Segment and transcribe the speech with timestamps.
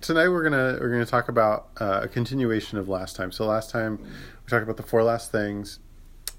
[0.00, 3.32] tonight we're gonna we're gonna talk about uh, a continuation of last time.
[3.32, 5.80] So last time we talked about the four last things: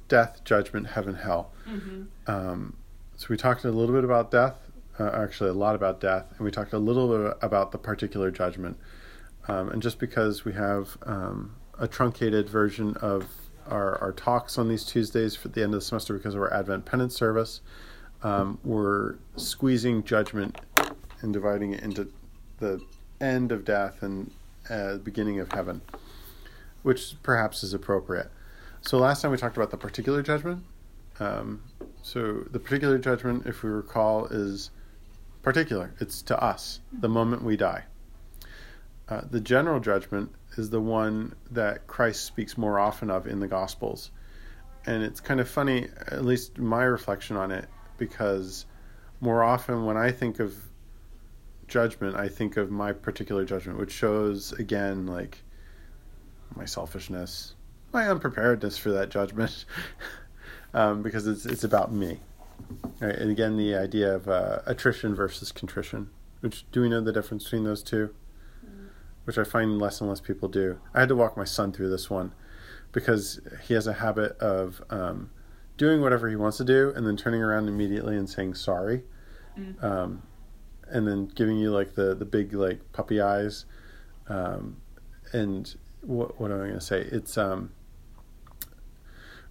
[0.07, 1.51] death, judgment, heaven, hell.
[1.67, 2.03] Mm-hmm.
[2.27, 2.77] Um,
[3.15, 4.55] so we talked a little bit about death,
[4.99, 8.31] uh, actually a lot about death, and we talked a little bit about the particular
[8.31, 8.77] judgment.
[9.47, 13.27] Um, and just because we have um, a truncated version of
[13.67, 16.53] our, our talks on these Tuesdays for the end of the semester because of our
[16.53, 17.61] Advent penance service,
[18.23, 20.59] um, we're squeezing judgment
[21.21, 22.11] and dividing it into
[22.59, 22.81] the
[23.21, 24.31] end of death and
[24.69, 25.81] uh, beginning of heaven,
[26.83, 28.29] which perhaps is appropriate.
[28.81, 30.63] So last time we talked about the particular judgment.
[31.19, 31.61] Um,
[32.01, 34.71] so the particular judgment, if we recall, is
[35.43, 35.93] particular.
[35.99, 37.83] It's to us, the moment we die.
[39.07, 43.47] Uh, the general judgment is the one that Christ speaks more often of in the
[43.47, 44.11] Gospels.
[44.85, 47.67] And it's kind of funny, at least my reflection on it,
[47.97, 48.65] because
[49.19, 50.55] more often when I think of
[51.71, 55.39] judgment, I think of my particular judgment, which shows again like
[56.55, 57.55] my selfishness,
[57.93, 59.65] my unpreparedness for that judgment,
[60.73, 62.19] um, because it's it's about me.
[62.99, 63.15] Right?
[63.15, 66.09] And again, the idea of uh, attrition versus contrition.
[66.41, 68.13] Which do we know the difference between those two?
[69.23, 70.79] Which I find less and less people do.
[70.93, 72.33] I had to walk my son through this one
[72.91, 75.29] because he has a habit of um,
[75.77, 79.03] doing whatever he wants to do and then turning around immediately and saying sorry.
[79.57, 79.83] Mm.
[79.83, 80.23] Um,
[80.91, 83.65] and then giving you like the the big like puppy eyes.
[84.27, 84.77] Um,
[85.33, 87.01] and what what am I going to say?
[87.01, 87.71] It's um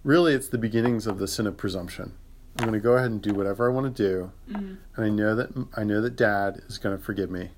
[0.03, 2.13] really it's the beginnings of the sin of presumption.
[2.57, 4.31] I'm going to go ahead and do whatever I want to do.
[4.49, 4.77] Mm.
[4.95, 7.49] and I know that I know that dad is going to forgive me.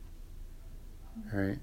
[1.33, 1.59] All right?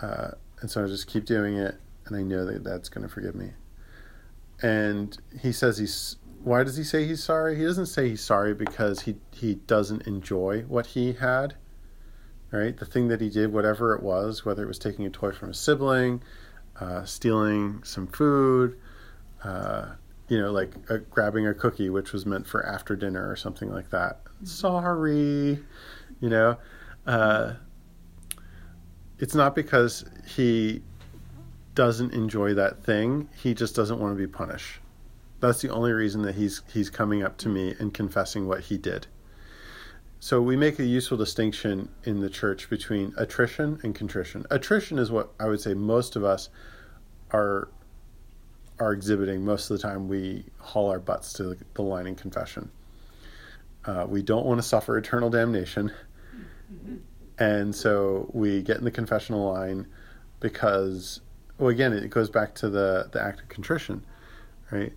[0.00, 3.12] Uh, and so I just keep doing it and I know that dad's going to
[3.12, 3.50] forgive me.
[4.62, 7.56] And he says he's why does he say he's sorry?
[7.56, 11.54] He doesn't say he's sorry because he he doesn't enjoy what he had.
[12.50, 12.76] Right?
[12.76, 15.50] The thing that he did, whatever it was, whether it was taking a toy from
[15.50, 16.22] a sibling,
[16.80, 18.76] uh, stealing some food,
[19.44, 19.90] uh,
[20.28, 23.70] you know, like uh, grabbing a cookie which was meant for after dinner or something
[23.70, 24.20] like that.
[24.42, 25.60] Sorry,
[26.20, 26.56] you know.
[27.06, 27.54] Uh,
[29.18, 30.82] it's not because he
[31.74, 33.28] doesn't enjoy that thing.
[33.36, 34.80] He just doesn't want to be punished.
[35.40, 38.76] That's the only reason that he's he's coming up to me and confessing what he
[38.76, 39.06] did.
[40.22, 44.44] So we make a useful distinction in the church between attrition and contrition.
[44.50, 46.50] Attrition is what I would say most of us
[47.30, 47.68] are
[48.78, 52.70] are exhibiting most of the time we haul our butts to the line in confession.
[53.86, 55.90] Uh, we don't want to suffer eternal damnation,
[57.38, 59.86] and so we get in the confessional line
[60.40, 61.22] because,
[61.56, 64.04] well, again, it goes back to the the act of contrition,
[64.70, 64.92] right?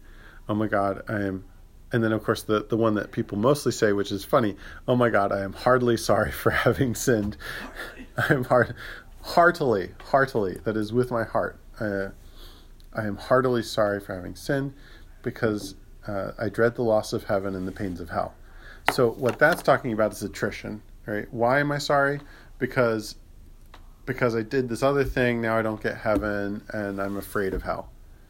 [0.49, 1.43] Oh my god i am
[1.91, 4.55] and then of course the the one that people mostly say which is funny
[4.87, 7.37] oh my god i am hardly sorry for having sinned.
[8.17, 8.75] I am heart
[9.21, 12.09] heartily heartily that is with my heart uh,
[12.93, 14.73] i am heartily sorry for having sinned
[15.21, 15.75] because
[16.07, 18.33] uh, i dread the loss of heaven and the pains of hell.
[18.91, 21.31] So what that's talking about is attrition right?
[21.33, 22.19] Why am i sorry?
[22.59, 23.15] Because
[24.05, 27.63] because i did this other thing now i don't get heaven and i'm afraid of
[27.63, 27.89] hell.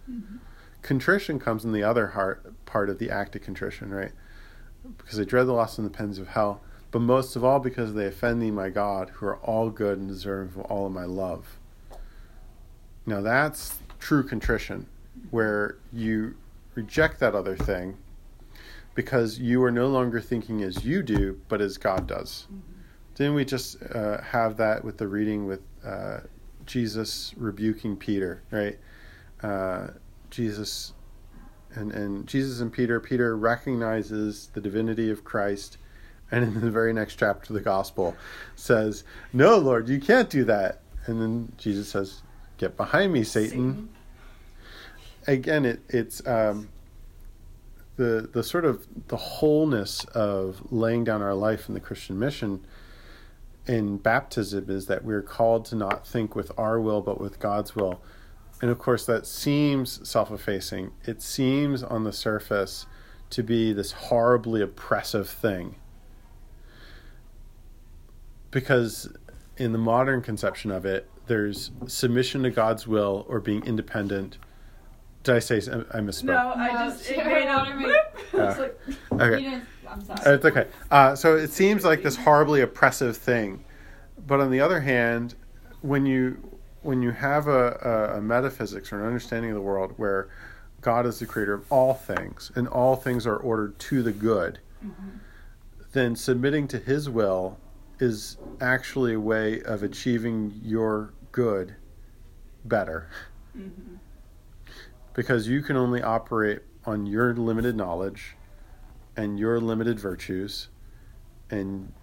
[0.09, 0.37] Mm-hmm.
[0.83, 4.11] Contrition comes in the other heart part of the act of contrition, right?
[4.97, 6.61] Because they dread the loss and the pains of hell,
[6.91, 10.07] but most of all because they offend thee, my God, who are all good and
[10.07, 11.57] deserve of all of my love.
[13.05, 14.85] Now that's true contrition,
[15.31, 16.35] where you
[16.75, 17.97] reject that other thing
[18.95, 22.47] because you are no longer thinking as you do, but as God does.
[23.15, 26.19] Didn't we just uh, have that with the reading with uh,
[26.65, 28.77] Jesus rebuking Peter, right?
[29.41, 29.87] Uh,
[30.33, 30.93] Jesus
[31.75, 35.77] and, and Jesus and Peter, Peter recognizes the divinity of Christ,
[36.31, 38.15] and in the very next chapter of the gospel
[38.55, 40.81] says, No, Lord, you can't do that.
[41.05, 42.21] And then Jesus says,
[42.57, 43.89] Get behind me, Satan.
[45.27, 46.69] Again, it, it's um,
[47.95, 52.65] the the sort of the wholeness of laying down our life in the Christian mission
[53.65, 57.75] in baptism is that we're called to not think with our will but with God's
[57.75, 58.01] will.
[58.63, 60.91] And of course, that seems self effacing.
[61.03, 62.85] It seems on the surface
[63.31, 65.75] to be this horribly oppressive thing.
[68.51, 69.11] Because
[69.57, 74.37] in the modern conception of it, there's submission to God's will or being independent.
[75.23, 76.23] Did I say I misspoke?
[76.23, 77.93] No, I No, just it Sarah made a wanted me-
[78.39, 79.43] Uh, It's Okay.
[79.43, 80.35] You didn't, I'm sorry.
[80.35, 80.67] It's okay.
[80.89, 83.65] Uh, so it seems like this horribly oppressive thing,
[84.25, 85.35] but on the other hand,
[85.81, 86.52] when you
[86.83, 90.29] when you have a, a, a metaphysics or an understanding of the world where
[90.81, 94.59] God is the creator of all things and all things are ordered to the good,
[95.93, 97.57] then submitting to His will
[97.99, 101.75] is actually a way of achieving your good
[102.65, 103.09] better.
[103.57, 103.95] Mm-hmm.
[105.13, 108.35] Because you can only operate on your limited knowledge
[109.15, 110.69] and your limited virtues,
[111.51, 111.93] and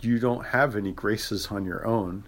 [0.00, 2.26] you don't have any graces on your own.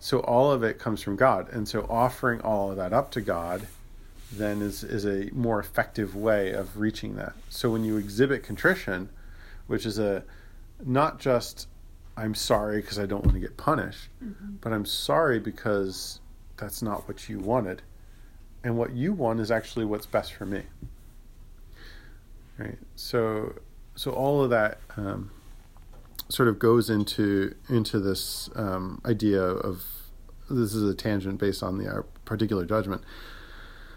[0.00, 1.48] So all of it comes from God.
[1.52, 3.66] And so offering all of that up to God
[4.32, 7.32] then is, is a more effective way of reaching that.
[7.48, 9.08] So when you exhibit contrition,
[9.66, 10.22] which is a
[10.84, 11.66] not just
[12.16, 14.56] I'm sorry because I don't want to get punished, mm-hmm.
[14.60, 16.20] but I'm sorry because
[16.56, 17.82] that's not what you wanted.
[18.64, 20.62] And what you want is actually what's best for me.
[22.58, 22.78] Right.
[22.96, 23.54] So
[23.94, 25.30] so all of that um,
[26.28, 29.84] sort of goes into into this um, idea of
[30.50, 33.02] this is a tangent based on the uh, particular judgment.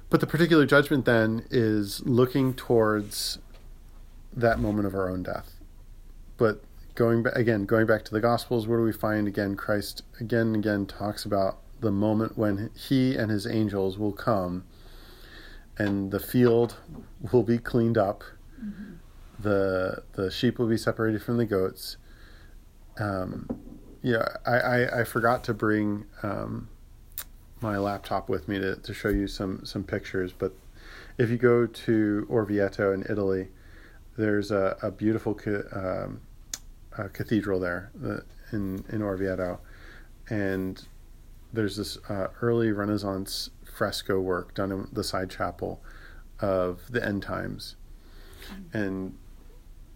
[0.09, 3.39] But the particular judgment then is looking towards
[4.33, 5.55] that moment of our own death.
[6.37, 6.63] But
[6.95, 10.47] going back again, going back to the Gospels, where do we find again Christ again
[10.47, 14.65] and again talks about the moment when he and his angels will come
[15.77, 16.75] and the field
[17.31, 18.23] will be cleaned up,
[18.61, 18.95] mm-hmm.
[19.39, 21.97] the the sheep will be separated from the goats.
[23.01, 23.47] Um,
[24.03, 26.69] yeah, I, I, I, forgot to bring um,
[27.61, 30.53] my laptop with me to, to show you some, some pictures, but
[31.17, 33.47] if you go to Orvieto in Italy,
[34.17, 36.21] there's a, a beautiful ca- um,
[36.97, 38.17] a cathedral there uh,
[38.51, 39.59] in, in Orvieto,
[40.29, 40.85] and
[41.53, 45.81] there's this uh, early Renaissance fresco work done in the side chapel
[46.39, 47.75] of the end times,
[48.73, 49.17] and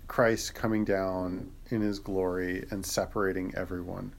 [0.07, 4.13] Christ coming down in His glory and separating everyone,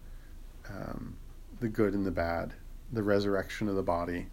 [0.69, 1.17] um,
[1.61, 2.55] the good and the bad,
[2.93, 4.27] the resurrection of the body.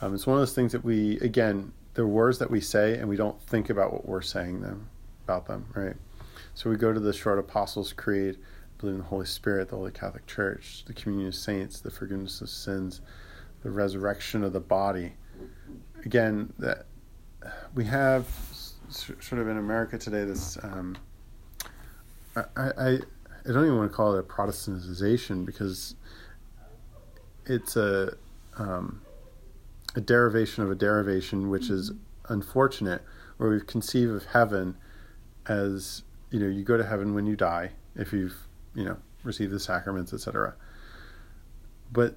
[0.00, 3.08] Um, it's one of those things that we, again, they're words that we say and
[3.08, 4.88] we don't think about what we're saying them
[5.24, 5.96] about them, right?
[6.54, 8.38] So we go to the short Apostles' Creed
[8.80, 12.40] believe in the Holy Spirit, the Holy Catholic Church, the communion of saints, the forgiveness
[12.40, 13.02] of sins,
[13.62, 15.12] the resurrection of the body.
[16.04, 16.86] Again, that
[17.74, 18.26] we have
[18.88, 20.58] sort of in America today this.
[20.62, 20.96] Um,
[22.56, 25.94] I, I I don't even want to call it a Protestantization because
[27.46, 28.16] it's a
[28.58, 29.02] um,
[29.94, 31.92] a derivation of a derivation, which is
[32.28, 33.02] unfortunate,
[33.38, 34.76] where we conceive of heaven
[35.46, 39.52] as you know you go to heaven when you die if you've you know, received
[39.52, 40.54] the sacraments, etc.
[41.92, 42.16] But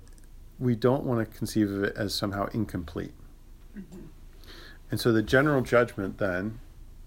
[0.59, 3.13] we don't want to conceive of it as somehow incomplete.
[3.77, 4.05] Mm-hmm.
[4.91, 6.59] And so the general judgment then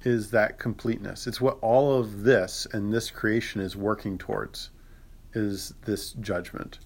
[0.06, 1.26] is that completeness.
[1.26, 4.70] It's what all of this and this creation is working towards,
[5.34, 6.78] is this judgment.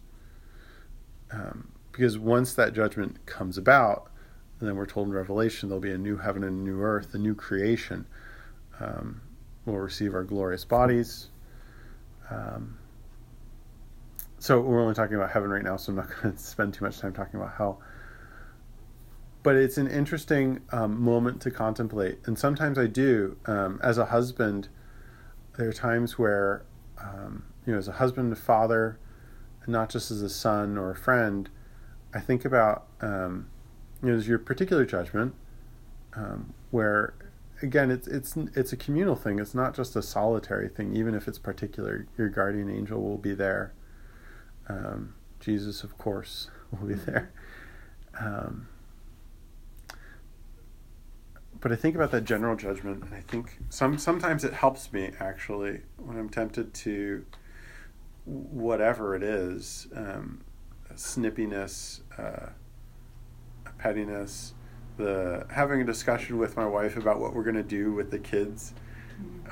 [1.30, 4.10] Um, because once that judgment comes about,
[4.58, 7.12] and then we're told in Revelation there'll be a new heaven and a new earth,
[7.12, 8.06] a new creation.
[8.80, 9.20] Um,
[9.66, 11.28] we'll receive our glorious bodies,
[12.30, 12.78] um,
[14.38, 16.86] so we're only talking about heaven right now, so I'm not going to spend too
[16.86, 17.82] much time talking about hell.
[19.42, 23.36] But it's an interesting um, moment to contemplate, and sometimes I do.
[23.46, 24.68] Um, as a husband,
[25.56, 26.64] there are times where,
[27.02, 28.98] um, you know, as a husband and father,
[29.66, 31.48] not just as a son or a friend,
[32.12, 33.48] I think about, um,
[34.02, 35.34] you know, there's your particular judgment,
[36.14, 37.14] um, where
[37.62, 39.38] again, it's it's it's a communal thing.
[39.38, 40.94] It's not just a solitary thing.
[40.94, 43.72] Even if it's particular, your guardian angel will be there.
[44.68, 47.32] Um, Jesus, of course, will be there.
[48.18, 48.68] Um,
[51.60, 55.10] but I think about that general judgment, and I think some sometimes it helps me
[55.20, 57.24] actually when I'm tempted to
[58.24, 60.40] whatever it is, um,
[60.94, 62.50] snippiness, uh,
[63.78, 64.54] pettiness
[65.00, 68.18] the having a discussion with my wife about what we're going to do with the
[68.18, 68.74] kids.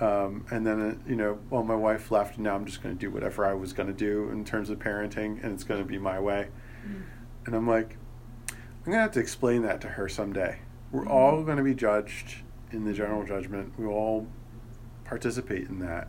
[0.00, 2.95] Um, and then, uh, you know, well, my wife left, and now I'm just going
[2.95, 5.81] to do whatever I was going to do in terms of parenting, and it's going
[5.81, 6.49] to be my way.
[6.87, 7.03] Mm-hmm.
[7.47, 7.97] And I'm like,
[8.50, 10.61] I'm going to have to explain that to her someday.
[10.90, 12.42] We're all going to be judged
[12.73, 13.73] in the general judgment.
[13.78, 14.26] We all
[15.04, 16.09] participate in that.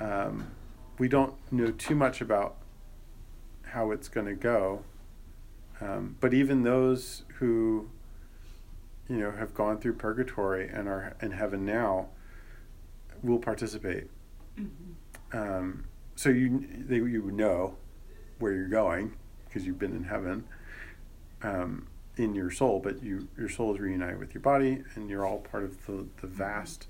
[0.00, 0.52] Um,
[0.98, 2.56] we don't know too much about
[3.62, 4.84] how it's going to go.
[5.80, 7.88] Um, but even those who
[9.08, 12.08] you know have gone through purgatory and are in heaven now
[13.22, 14.08] will participate.
[14.58, 15.38] Mm-hmm.
[15.38, 15.84] Um,
[16.16, 17.76] so you they, you know
[18.38, 19.14] where you're going
[19.46, 20.44] because you've been in heaven
[21.42, 21.86] um,
[22.18, 25.38] in your soul, but you your soul is reunited with your body, and you're all
[25.38, 26.86] part of the the vast.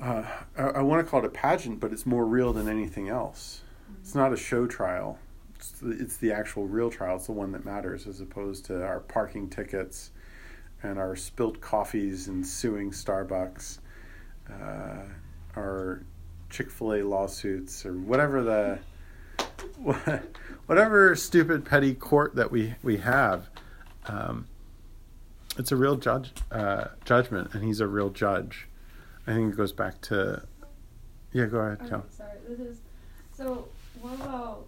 [0.00, 0.24] Uh,
[0.56, 3.62] I, I want to call it a pageant, but it's more real than anything else.
[3.82, 4.00] Mm-hmm.
[4.02, 5.18] It's not a show trial.
[5.56, 7.16] It's the, it's the actual real trial.
[7.16, 10.12] It's the one that matters, as opposed to our parking tickets
[10.82, 13.78] and our spilt coffees and suing Starbucks,
[14.48, 15.02] uh,
[15.56, 16.04] our
[16.50, 18.78] Chick Fil A lawsuits or whatever the
[20.66, 23.48] whatever stupid petty court that we we have.
[24.08, 24.46] Um,
[25.58, 28.66] it's a real judge uh, judgment, and he's a real judge.
[29.26, 30.42] I think it goes back to
[31.32, 31.46] yeah.
[31.46, 32.30] Go ahead, Okay, sorry.
[32.48, 32.78] This is
[33.36, 33.68] so.
[34.00, 34.66] What about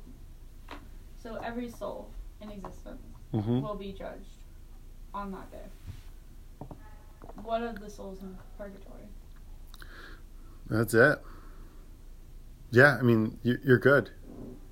[1.22, 2.08] so every soul
[2.40, 3.00] in existence
[3.32, 3.60] Mm-hmm.
[3.60, 4.26] will be judged
[5.14, 6.66] on that day.
[7.44, 9.04] What are the souls in purgatory?
[10.68, 11.20] That's it.
[12.72, 14.10] Yeah, I mean, you, you're good.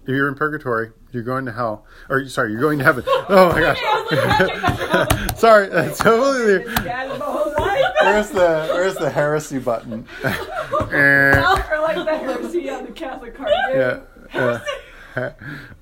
[0.09, 1.85] If you're in purgatory, you're going to hell.
[2.09, 3.05] Or, sorry, you're going to heaven.
[3.07, 5.37] Oh my gosh.
[5.39, 6.65] sorry, that's totally.
[6.65, 10.07] Where's the Where's the heresy button?
[10.91, 10.95] Eh,
[11.71, 13.51] or like the heresy on the Catholic card.
[13.75, 14.01] yeah.
[14.35, 15.33] yeah.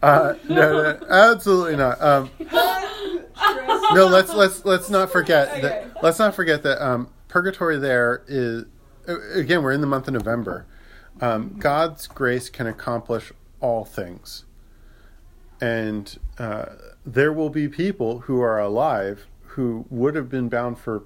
[0.02, 2.00] Uh, no, no, absolutely not.
[2.00, 2.30] Um,
[3.92, 5.60] no, let's let's let's not forget Okay.
[5.60, 6.02] that.
[6.02, 7.78] Let's not forget that um, purgatory.
[7.78, 8.64] There is
[9.06, 9.62] again.
[9.62, 10.66] We're in the month of November.
[11.20, 14.44] Um, God's grace can accomplish all things,
[15.60, 16.66] and uh,
[17.04, 21.04] there will be people who are alive who would have been bound for,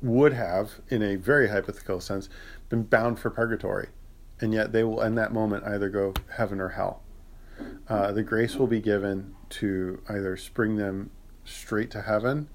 [0.00, 2.28] would have, in a very hypothetical sense,
[2.70, 3.88] been bound for purgatory,
[4.40, 7.02] and yet they will, in that moment, either go heaven or hell.
[7.88, 11.10] Uh, the grace will be given to either spring them
[11.44, 12.48] straight to heaven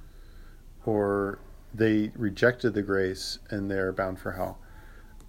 [0.86, 1.40] or
[1.74, 4.58] they rejected the grace and they're bound for hell.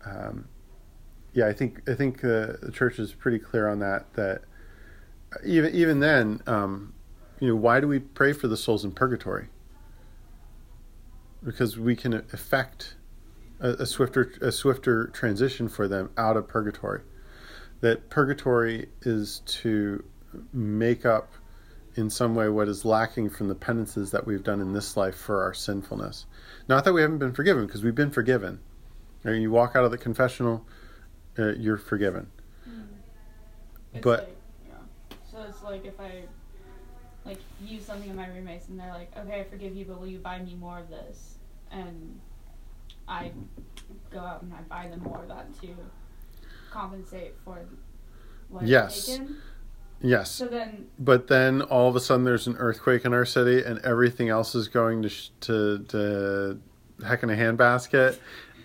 [0.05, 0.49] Um,
[1.33, 4.13] yeah, I think I think uh, the church is pretty clear on that.
[4.15, 4.43] That
[5.45, 6.95] even even then, um,
[7.41, 9.49] you know, why do we pray for the souls in purgatory?
[11.45, 12.97] Because we can affect
[13.61, 17.03] a, a swifter a swifter transition for them out of purgatory.
[17.81, 20.05] That purgatory is to
[20.53, 21.33] make up
[21.95, 25.17] in some way what is lacking from the penances that we've done in this life
[25.17, 26.27] for our sinfulness.
[26.69, 28.61] Not that we haven't been forgiven, because we've been forgiven.
[29.25, 30.65] Or you walk out of the confessional,
[31.39, 32.27] uh, you're forgiven.
[33.95, 34.37] It's But- like,
[34.69, 35.17] yeah.
[35.31, 36.25] So it's like if I
[37.25, 40.07] like use something in my roommates and they're like, okay, I forgive you, but will
[40.07, 41.37] you buy me more of this?
[41.71, 42.21] And
[43.07, 43.33] I
[44.11, 45.69] go out and I buy them more of that to
[46.71, 47.59] compensate for
[48.49, 49.07] what I've Yes.
[49.07, 49.37] taken.
[50.01, 50.31] Yes.
[50.31, 53.79] So then, But then all of a sudden there's an earthquake in our city and
[53.81, 56.61] everything else is going to sh- to, to
[57.05, 58.19] heck in a handbasket.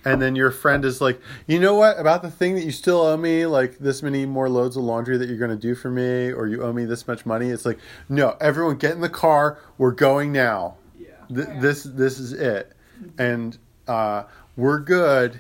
[0.06, 3.02] And then your friend is like, you know what about the thing that you still
[3.02, 5.90] owe me, like this many more loads of laundry that you're going to do for
[5.90, 7.50] me, or you owe me this much money.
[7.50, 7.80] It's like,
[8.10, 9.58] no, everyone get in the car.
[9.78, 10.76] We're going now.
[11.00, 11.08] Yeah.
[11.34, 11.60] Th- Yeah.
[11.62, 12.74] This this is it,
[13.18, 13.58] and
[13.88, 14.24] uh,
[14.58, 15.40] we're good.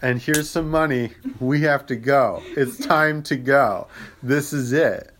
[0.00, 1.12] And here's some money.
[1.38, 2.42] We have to go.
[2.56, 3.86] It's time to go.
[4.22, 5.12] This is it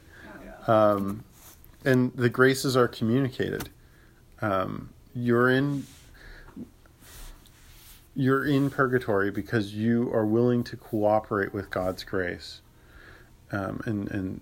[0.66, 1.24] um,
[1.84, 3.68] and the graces are communicated.
[4.40, 5.84] Um, you're in
[8.14, 12.60] you're in purgatory because you are willing to cooperate with God's grace,
[13.50, 14.40] um, and and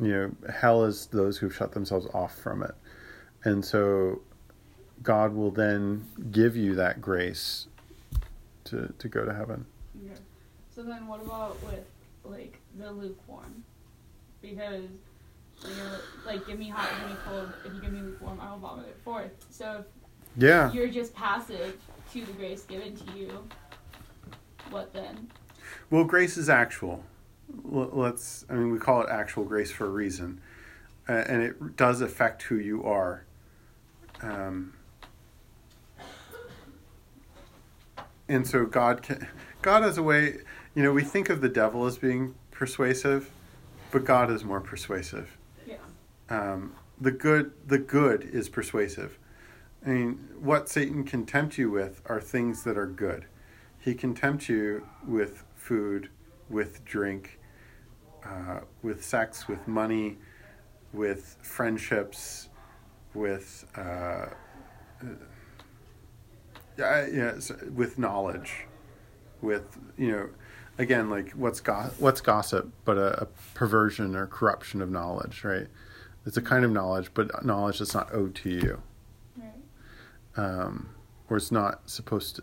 [0.00, 2.74] you know hell is those who've shut themselves off from it,
[3.44, 4.20] and so
[5.02, 7.66] God will then give you that grace
[8.64, 9.64] to to go to heaven.
[10.04, 10.20] okay.
[10.74, 11.84] so then what about with
[12.24, 13.64] like the lukewarm?
[14.42, 14.84] Because
[16.26, 17.48] like give me hot, give me cold.
[17.64, 19.30] If you give me lukewarm, I will vomit it forth.
[19.50, 19.78] So
[20.36, 20.70] if Yeah.
[20.72, 21.80] you're just passive
[22.20, 23.46] to the grace given to you,
[24.70, 25.28] what then?
[25.90, 27.04] Well, grace is actual.
[27.64, 30.40] Let's, I mean, we call it actual grace for a reason.
[31.08, 33.24] Uh, and it does affect who you are.
[34.22, 34.72] Um,
[38.28, 39.28] and so God can,
[39.62, 40.38] God has a way,
[40.74, 43.30] you know, we think of the devil as being persuasive,
[43.90, 45.36] but God is more persuasive.
[45.66, 45.76] Yeah.
[46.30, 49.18] Um, the good, the good is persuasive.
[49.86, 53.26] I mean, what Satan can tempt you with are things that are good.
[53.78, 56.10] He can tempt you with food,
[56.50, 57.38] with drink,
[58.24, 60.18] uh, with sex, with money,
[60.92, 62.48] with friendships,
[63.14, 64.26] with uh,
[66.76, 68.66] yeah, yeah, s- with knowledge,
[69.40, 70.28] with you know,
[70.78, 75.68] again, like what's go- what's gossip, but a, a perversion or corruption of knowledge, right?
[76.26, 78.82] It's a kind of knowledge, but knowledge that's not owed to you.
[80.36, 80.88] Um,
[81.28, 82.42] or it's not supposed to.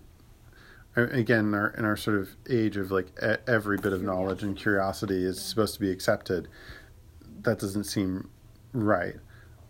[0.96, 3.08] Again, in our, in our sort of age of like
[3.48, 6.48] every bit of knowledge and curiosity is supposed to be accepted,
[7.42, 8.30] that doesn't seem
[8.74, 9.16] right.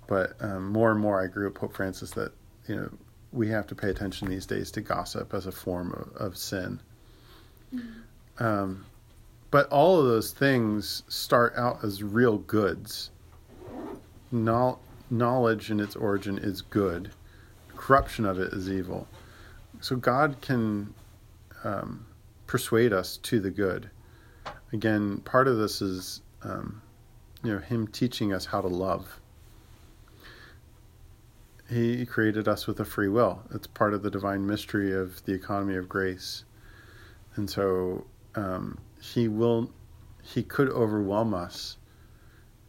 [0.08, 2.34] But um, more and more, I agree with Pope Francis that
[2.68, 2.90] you know
[3.32, 6.82] we have to pay attention these days to gossip as a form of, of sin.
[8.40, 8.86] Um,
[9.50, 13.12] but all of those things start out as real goods.
[14.32, 17.12] Knowl- knowledge in its origin is good
[17.84, 19.06] corruption of it is evil.
[19.82, 20.94] So God can
[21.66, 22.06] um,
[22.48, 23.90] persuade us to the good.
[24.72, 26.82] Again, part of this is, um,
[27.44, 29.20] you know, Him teaching us how to love.
[31.70, 33.44] He created us with a free will.
[33.54, 36.46] It's part of the divine mystery of the economy of grace,
[37.36, 39.70] and so um, He will,
[40.22, 41.76] He could overwhelm us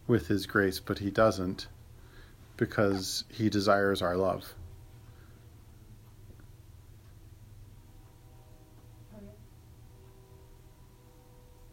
[0.08, 1.68] with His grace, but He doesn't,
[2.56, 4.54] because He desires our love.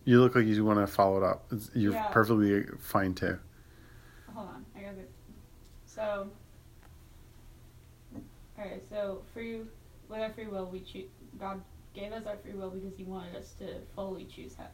[0.06, 1.46] You look like you want to follow it up.
[1.52, 2.08] It's, you're Yeah.
[2.08, 3.38] perfectly fine too.
[4.34, 5.12] Hold on, I got it.
[5.86, 6.30] So,
[8.58, 9.62] alright, so free
[10.10, 11.06] with our free will, we choose.
[11.40, 11.62] God
[11.94, 14.68] gave us our free will because He wanted us to fully choose Him.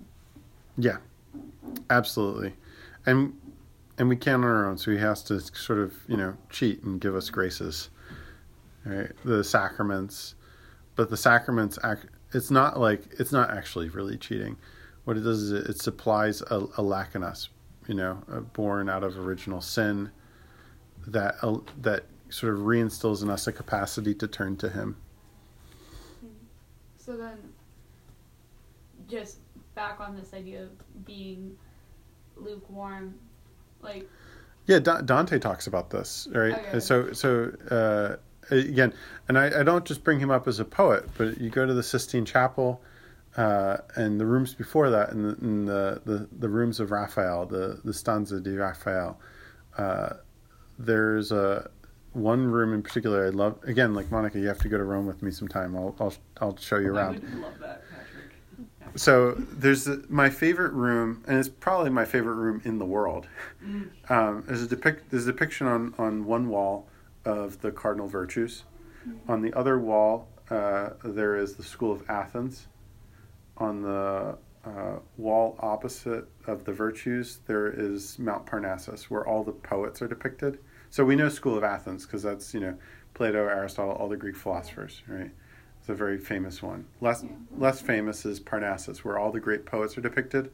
[0.77, 0.98] Yeah,
[1.89, 2.53] absolutely,
[3.05, 3.34] and
[3.98, 4.77] and we can't on our own.
[4.77, 7.89] So he has to sort of you know cheat and give us graces,
[8.86, 9.12] right?
[9.25, 10.36] The sacraments,
[10.96, 12.05] but the sacraments act.
[12.34, 14.57] It's not like it's not actually really cheating.
[15.08, 17.48] What it does is it, it supplies a, a lack in us,
[17.88, 20.12] you know, uh, born out of original sin.
[21.08, 24.98] That uh, that sort of reinstills in us a capacity to turn to Him.
[26.98, 27.38] So then,
[29.08, 29.38] just
[29.76, 31.56] back on this idea of being
[32.36, 33.16] lukewarm,
[33.82, 34.10] like
[34.66, 36.54] Yeah, Da- Dante talks about this, right?
[36.54, 36.82] Okay.
[36.82, 38.18] So, so uh,
[38.54, 38.94] again,
[39.30, 41.74] and I, I don't just bring him up as a poet, but you go to
[41.74, 42.82] the Sistine Chapel
[43.38, 47.46] uh, and the rooms before that, and the, in the, the the rooms of Raphael,
[47.46, 49.20] the the stanza di Raphael.
[49.77, 50.13] Uh,
[50.79, 51.70] there's a
[52.13, 53.60] one room in particular I love.
[53.63, 55.75] Again, like Monica, you have to go to Rome with me sometime.
[55.75, 57.13] I'll I'll I'll show you I around.
[57.20, 58.96] would love that, Patrick.
[58.96, 63.27] So there's the, my favorite room, and it's probably my favorite room in the world.
[63.63, 63.89] Mm.
[64.10, 66.88] Um, there's a depict there's a depiction on on one wall
[67.24, 68.63] of the cardinal virtues.
[69.27, 72.67] On the other wall, uh, there is the School of Athens.
[73.58, 79.52] On the uh, wall opposite of the virtues, there is Mount Parnassus, where all the
[79.52, 80.60] poets are depicted.
[80.90, 82.76] So we know School of Athens because that's you know
[83.13, 85.32] Plato, Aristotle, all the Greek philosophers, right?
[85.80, 86.86] It's a very famous one.
[87.02, 87.32] Less Yeah.
[87.58, 90.52] less famous is Parnassus, where all the great poets are depicted,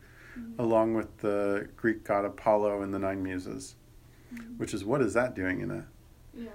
[0.57, 3.75] along with the Greek god Apollo and the nine muses.
[4.57, 5.85] Which is what is that doing in a?
[6.33, 6.49] yeah,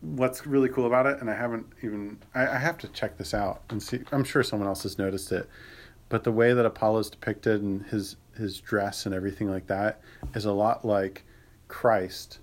[0.00, 3.34] What's really cool about it, and I haven't even I, I have to check this
[3.34, 4.00] out and see.
[4.12, 5.48] I'm sure someone else has noticed it,
[6.10, 10.00] but the way that Apollo's depicted and his his dress and everything like that
[10.34, 11.24] is a lot like
[11.68, 12.40] Christ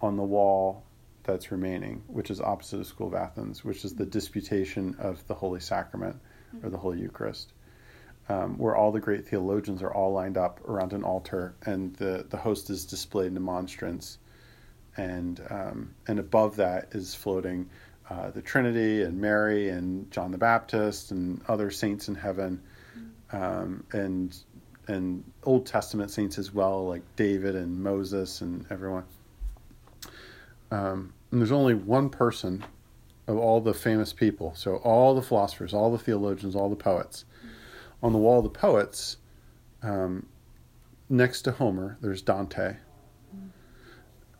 [0.00, 0.84] on the wall
[1.22, 5.34] that's remaining, which is opposite of School of Athens, which is the disputation of the
[5.34, 6.16] Holy Sacrament
[6.62, 7.52] or the Holy Eucharist,
[8.28, 12.26] um, where all the great theologians are all lined up around an altar, and the,
[12.30, 14.18] the host is displayed in a monstrance,
[14.96, 17.68] and um, and above that is floating
[18.10, 22.60] uh, the Trinity and Mary and John the Baptist and other saints in heaven,
[23.32, 24.36] um, and
[24.88, 29.04] and Old Testament saints as well, like David and Moses and everyone.
[30.70, 32.64] Um, and there's only one person
[33.28, 37.24] of all the famous people, so all the philosophers, all the theologians, all the poets.
[38.02, 39.18] On the wall of the poets,
[39.82, 40.26] um,
[41.08, 42.76] next to Homer, there's Dante.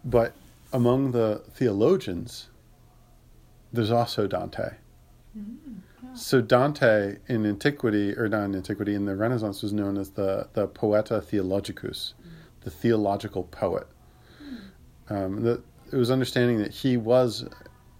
[0.05, 0.35] But
[0.73, 2.49] among the theologians,
[3.73, 4.75] there's also Dante.
[6.15, 10.49] So Dante in antiquity, or not in antiquity, in the Renaissance was known as the,
[10.53, 12.13] the poeta theologicus,
[12.63, 13.87] the theological poet.
[15.09, 17.49] Um, the, it was understanding that he was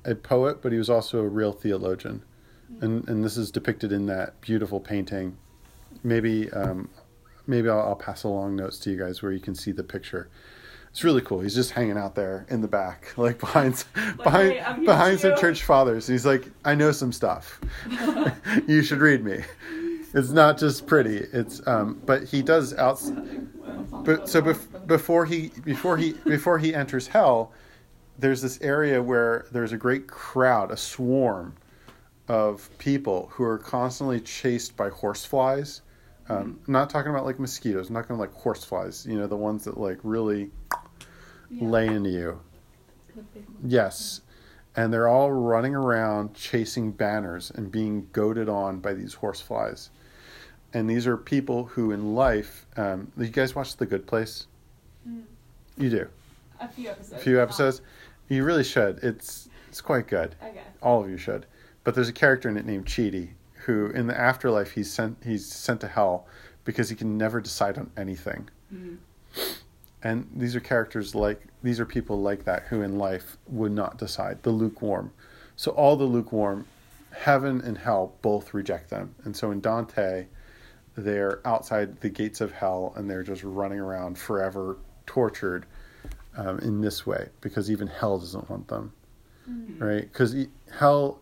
[0.05, 2.23] a poet, but he was also a real theologian,
[2.81, 5.37] and and this is depicted in that beautiful painting.
[6.03, 6.89] Maybe um,
[7.47, 10.31] maybe I'll, I'll pass along notes to you guys where you can see the picture.
[10.93, 11.41] It's really cool.
[11.41, 13.83] He's just hanging out there in the back, like behind
[14.23, 16.07] behind "Hey, behind some too." church fathers.
[16.07, 17.61] He's like, I know some stuff.
[18.67, 19.43] you should read me.
[20.15, 21.17] It's not just pretty.
[21.17, 23.03] It's um, but he does out.
[24.05, 27.53] But so bef- before he before he before he enters hell,
[28.19, 31.55] there's this area where there's a great crowd, a swarm
[32.29, 35.81] of people who are constantly chased by horseflies.
[36.41, 37.89] Um, I'm not talking about like mosquitoes.
[37.89, 39.07] I'm not going to like horseflies.
[39.07, 40.51] You know, the ones that like really
[41.51, 41.69] yeah.
[41.69, 42.41] lay into you.
[43.65, 44.23] Yes.
[44.75, 49.91] And they're all running around chasing banners and being goaded on by these horseflies.
[50.73, 54.47] And these are people who in life, um, you guys watch The Good Place?
[55.07, 55.25] Mm.
[55.77, 56.09] You do.
[56.61, 57.21] a few episodes.
[57.21, 57.83] A few episodes.
[58.29, 58.99] You really should.
[59.03, 60.35] It's it's quite good.
[60.43, 60.61] Okay.
[60.83, 61.47] All of you should.
[61.85, 63.31] But there's a character in it named Chidi
[63.67, 66.27] who in the afterlife he's sent he's sent to hell
[66.65, 68.49] because he can never decide on anything.
[68.73, 68.99] Mm.
[70.03, 73.99] And these are characters like these are people like that who in life would not
[73.99, 74.43] decide.
[74.43, 75.13] The lukewarm.
[75.57, 76.67] So all the lukewarm
[77.13, 79.15] heaven and hell both reject them.
[79.25, 80.27] And so in Dante,
[80.97, 85.67] they're outside the gates of hell and they're just running around forever tortured
[86.37, 88.93] um, in this way because even hell doesn't want them.
[89.49, 89.83] Mm-hmm.
[89.83, 90.03] Right?
[90.03, 90.35] Because
[90.77, 91.21] hell,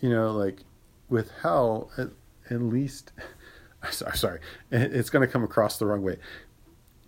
[0.00, 0.62] you know, like
[1.08, 2.08] with hell, at,
[2.50, 3.12] at least,
[3.90, 4.40] sorry, sorry,
[4.70, 6.18] it's going to come across the wrong way.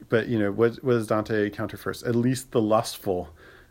[0.09, 2.04] But, you know, what, what does Dante counter first?
[2.04, 3.30] At least the lustful,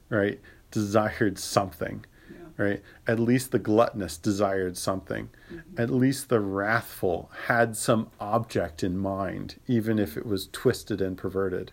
[0.10, 0.40] right,
[0.72, 2.38] desired something Yeah.
[2.58, 2.82] right?
[3.08, 5.30] At least the gluttonous desired something.
[5.78, 11.18] At least the wrathful had some object in mind, even if it was twisted and
[11.18, 11.72] perverted.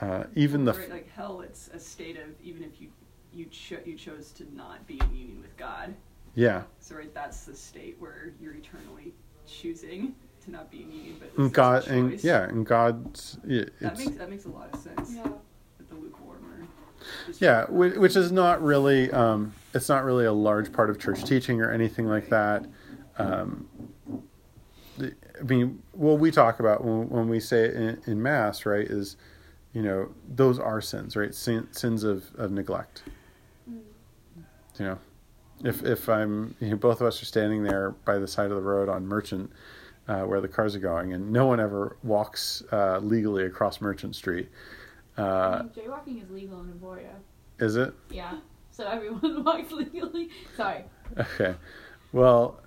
[0.00, 2.88] Uh, even the right, like hell, it's a state of even if you
[3.32, 5.92] you cho- you chose to not be in union with God.
[6.38, 9.12] Yeah, So right, that's the state where you're eternally
[9.44, 13.38] choosing to not be in union, but and it's God a and yeah, and God's
[13.44, 15.14] yeah, that makes that makes a lot of sense.
[15.16, 15.26] Yeah.
[15.78, 16.64] With the lukewarmer.
[17.40, 21.24] yeah, which, which is not really um, it's not really a large part of church
[21.24, 22.64] teaching or anything like that.
[23.18, 23.66] Um,
[25.00, 28.86] I mean, what we talk about when, when we say it in, in mass, right,
[28.86, 29.16] is
[29.72, 31.34] you know those are sins, right?
[31.34, 33.02] Sin, sins of, of neglect.
[33.68, 33.80] Mm.
[34.78, 34.98] You know,
[35.64, 38.56] if if I'm you know both of us are standing there by the side of
[38.56, 39.50] the road on Merchant,
[40.08, 44.14] uh, where the cars are going, and no one ever walks uh, legally across Merchant
[44.16, 44.48] Street.
[45.16, 47.10] I Uh, mean, jaywalking is legal in Emporia.
[47.58, 47.92] is it?
[48.10, 48.38] Yeah.
[48.70, 50.30] So everyone walks legally.
[50.56, 50.84] Sorry.
[51.18, 51.54] Okay.
[52.12, 52.60] Well,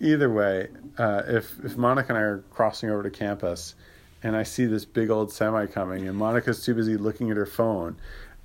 [0.00, 3.74] either way, uh, if if Monica and I are crossing over to campus,
[4.22, 7.46] and I see this big old semi coming, and Monica's too busy looking at her
[7.46, 7.96] phone,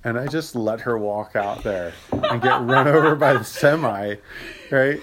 [0.04, 4.16] and I just let her walk out there and get run over by the semi,
[4.70, 5.00] right?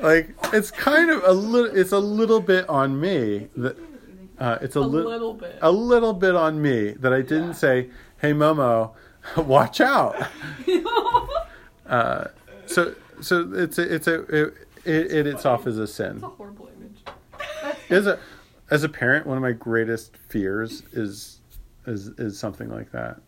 [0.00, 1.76] Like it's kind of a little.
[1.76, 3.76] It's a little bit on me that
[4.38, 5.58] uh, it's a, a li- little bit.
[5.60, 7.52] a little bit on me that I didn't Yeah.
[7.52, 8.92] say, "Hey, Momo,
[9.36, 10.16] watch out."
[11.86, 12.28] Uh,
[12.66, 16.14] so so it's a, it's a it, it, it it's off as a sin.
[16.16, 17.02] It's a horrible image.
[17.90, 18.18] As a
[18.70, 21.40] as a parent, one of my greatest fears is
[21.86, 23.20] is is something like that.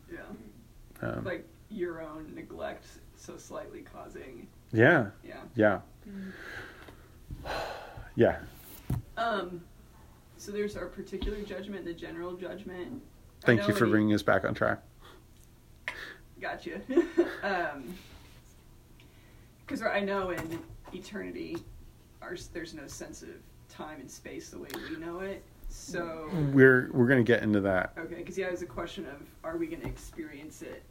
[1.02, 2.86] Um, Like your own neglect,
[3.16, 4.46] so slightly causing.
[4.72, 5.42] yeah, Yeah.
[5.54, 5.80] yeah,
[8.14, 8.38] yeah.
[9.16, 9.60] Um.
[10.36, 13.02] So there's our particular judgment, the general judgment.
[13.42, 14.80] Thank you for in bringing us back on track.
[16.40, 16.80] Gotcha.
[17.42, 17.94] um,
[19.64, 20.58] because I know in
[20.92, 21.58] eternity,
[22.20, 23.28] our, there's no sense of
[23.68, 25.44] time and space the way we know it.
[25.68, 27.92] So, We're we're gonna get into that.
[27.96, 30.82] okay, because yeah, it was a question of are we going to experience it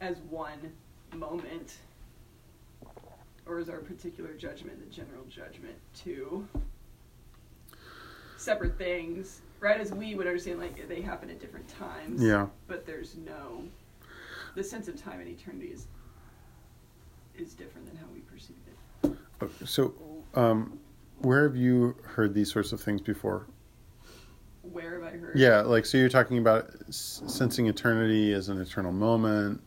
[0.00, 0.72] as one
[1.14, 1.76] moment,
[3.46, 6.46] or is our particular judgment the general judgment two
[8.36, 9.40] separate things?
[9.60, 12.46] Right, as we would understand, like they happen at different times Yeah.
[12.68, 13.64] but there's no
[14.54, 15.86] the sense of time and eternity is
[17.36, 18.56] is different than how we perceive
[19.04, 19.94] it So,
[20.34, 20.78] um,
[21.18, 23.46] where have you heard these sorts of things before?
[24.62, 28.60] where have i heard Yeah, like so you're talking about s- sensing eternity as an
[28.60, 29.60] eternal moment.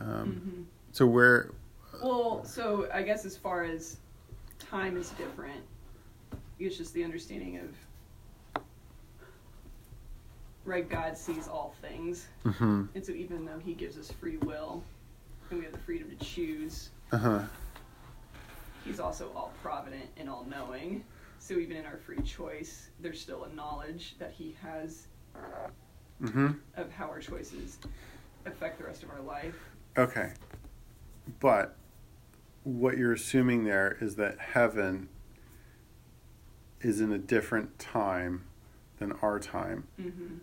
[0.00, 0.64] Um, Mhm.
[0.92, 1.50] So where?
[2.02, 3.98] well so i guess as far as
[4.58, 5.60] time is different
[6.58, 8.64] it's just the understanding of
[10.64, 14.82] right god sees all things hmm and so even though he gives us free will
[15.50, 17.42] and we have the freedom to choose Uh huh.
[18.84, 21.04] he's also all provident and all knowing.
[21.38, 25.06] So even in our free choice, there's still a knowledge that he has
[26.20, 27.78] hmm of how our choices
[28.46, 29.54] affect the rest of our life.
[29.96, 30.32] Okay.
[31.40, 31.76] But
[32.64, 35.08] what you're assuming there is that heaven
[36.80, 38.44] is in a different time
[38.98, 40.36] than our time, Mm-hmm.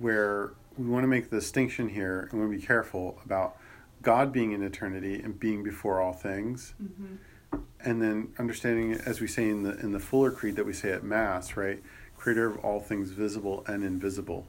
[0.00, 3.56] where we want to make the distinction here and we want to be careful about
[4.00, 7.56] God being in eternity and being before all things, Mm-hmm.
[7.84, 10.92] and then understanding, as we say in the in the Fuller Creed that we say
[10.92, 11.82] at Mass, right?
[12.16, 14.46] Creator of all things visible and invisible.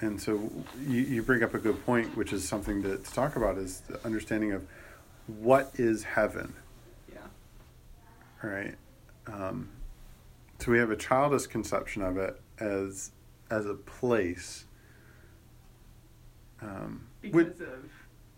[0.00, 0.50] And so
[0.86, 3.80] you, you bring up a good point, which is something to, to talk about, is
[3.80, 4.66] the understanding of
[5.26, 6.52] what is heaven,
[7.12, 7.18] Yeah.
[8.42, 8.74] right?
[9.26, 9.68] Um,
[10.58, 13.10] so we have a childish conception of it as
[13.50, 14.64] as a place,
[16.62, 17.90] um, Because with, of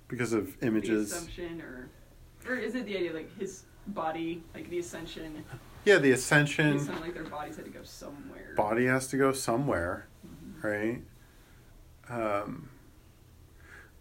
[0.08, 1.12] because of the images.
[1.12, 1.88] assumption, or
[2.48, 5.44] or is it the idea like his body, like the ascension?
[5.84, 6.78] Yeah, the It ascension.
[6.80, 8.54] sounded like their bodies had to go somewhere.
[8.56, 10.62] body has to go somewhere, Mhm.
[10.64, 11.02] right?
[12.08, 12.68] Um,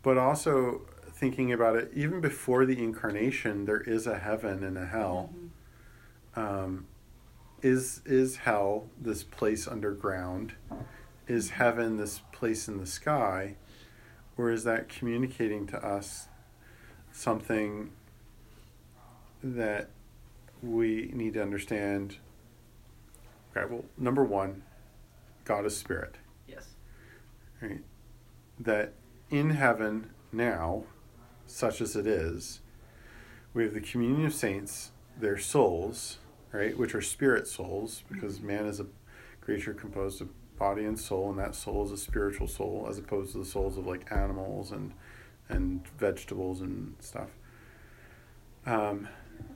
[0.03, 4.85] but also thinking about it, even before the incarnation, there is a heaven and a
[4.85, 5.33] hell.
[6.35, 6.39] Mhm.
[6.39, 6.87] Um,
[7.61, 10.53] is is hell this place underground?
[11.27, 13.55] Is heaven this place in the sky,
[14.37, 16.27] or is that communicating to us
[17.11, 17.91] something
[19.41, 19.89] that
[20.61, 22.17] we need to understand.
[23.55, 24.63] Okay, well, number one,
[25.45, 26.15] God is spirit.
[26.47, 26.75] Yes.
[27.61, 27.81] Right?
[28.59, 28.93] That
[29.29, 30.83] in heaven now,
[31.45, 32.61] such as it is,
[33.53, 36.19] we have the communion of saints, their souls,
[36.51, 38.87] right, which are spirit souls, because man is a
[39.41, 43.33] creature composed of body and soul, and that soul is a spiritual soul, as opposed
[43.33, 44.93] to the souls of like animals and
[45.49, 47.29] and vegetables and stuff.
[48.65, 49.07] Um,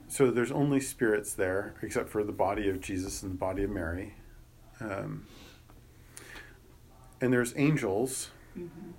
[0.07, 3.69] so there's only spirits there, except for the body of Jesus and the body of
[3.69, 4.13] Mary.
[4.79, 5.25] Um,
[7.21, 8.89] and there's angels, Mm-hmm.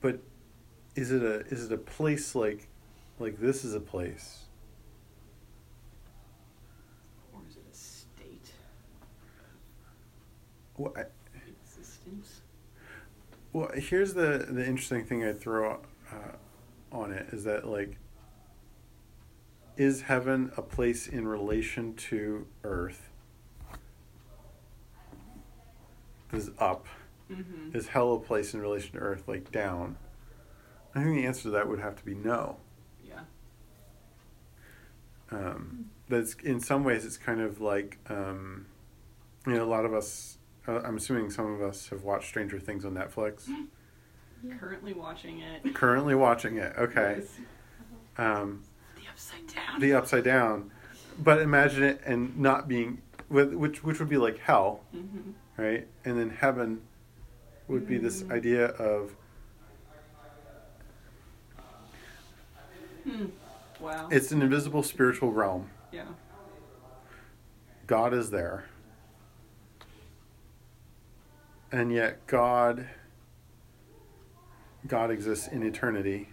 [0.00, 0.20] but
[0.94, 2.68] is it a is it a place like
[3.18, 4.44] like this is a place?
[7.32, 8.52] Or is it a state
[10.76, 11.04] Well, I,
[11.48, 12.42] existence?
[13.52, 15.80] well here's the the interesting thing I throw
[16.12, 16.16] uh,
[16.92, 17.96] on it is that like
[19.76, 23.08] is heaven a place in relation to earth?
[26.32, 26.86] Is up.
[27.30, 27.76] Mm-hmm.
[27.76, 29.96] Is hell a place in relation to earth, like down?
[30.94, 32.56] I think the answer to that would have to be no.
[33.06, 33.20] Yeah.
[35.30, 38.66] um, that's in some ways it's kind of like um,
[39.46, 42.58] you know a lot of us uh, i'm assuming some of us have watched stranger
[42.58, 43.48] things on netflix
[44.60, 45.74] Currently watching it.
[45.74, 47.28] currently watching it okay Yes.
[48.18, 48.62] um,
[48.96, 49.80] The upside down.
[49.80, 50.70] the upside down
[51.18, 55.62] but imagine it and not being with which which would be like hell Mm-hmm.
[55.62, 56.80] right and then heaven
[57.68, 59.14] would be this idea of
[63.04, 63.26] Hmm.
[63.80, 64.08] Wow.
[64.10, 66.04] it's an invisible spiritual realm yeah.
[67.86, 68.66] God is there.
[71.72, 72.86] And yet God
[74.86, 76.28] God exists in eternity.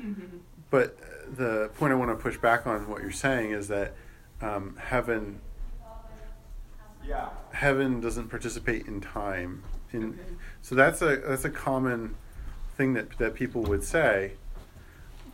[0.00, 0.36] Mm-hmm.
[0.70, 0.98] But
[1.36, 3.94] the point I want to push back on what you're saying is that
[4.42, 5.40] um, heaven
[7.06, 7.30] Yeah.
[7.52, 9.62] heaven doesn't participate in time.
[9.96, 10.22] In, Okay.
[10.62, 12.14] So that's a that's a common
[12.76, 14.32] thing that that people would say,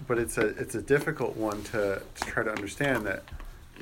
[0.07, 3.22] but it's a it's a difficult one to, to try to understand that.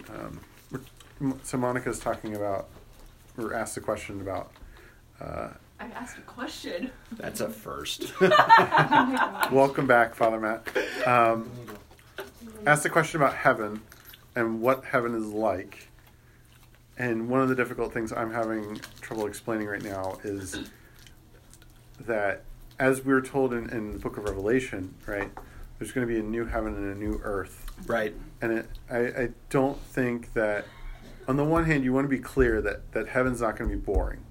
[0.09, 0.41] Um,
[0.71, 2.69] we're- so Monica's talking about,
[3.37, 4.53] or asked a question about.
[5.21, 6.91] Uh, I asked a question.
[7.13, 8.13] That's a first.
[9.51, 10.67] welcome back, Father Matt.
[11.07, 11.51] Um,
[12.67, 13.81] asked a question about heaven
[14.37, 15.89] and what heaven is like.
[17.01, 20.69] And one of the difficult things I'm having trouble explaining right now is
[22.01, 22.43] that,
[22.79, 25.31] as we were told in, in the book of Revelation, right,
[25.79, 27.65] there's going to be a new heaven and a new earth.
[27.87, 28.15] right.
[28.43, 30.67] And it, I, I don't think that,
[31.27, 33.77] on the one hand, you want to be clear that, that heaven's not going to
[33.77, 34.23] be boring.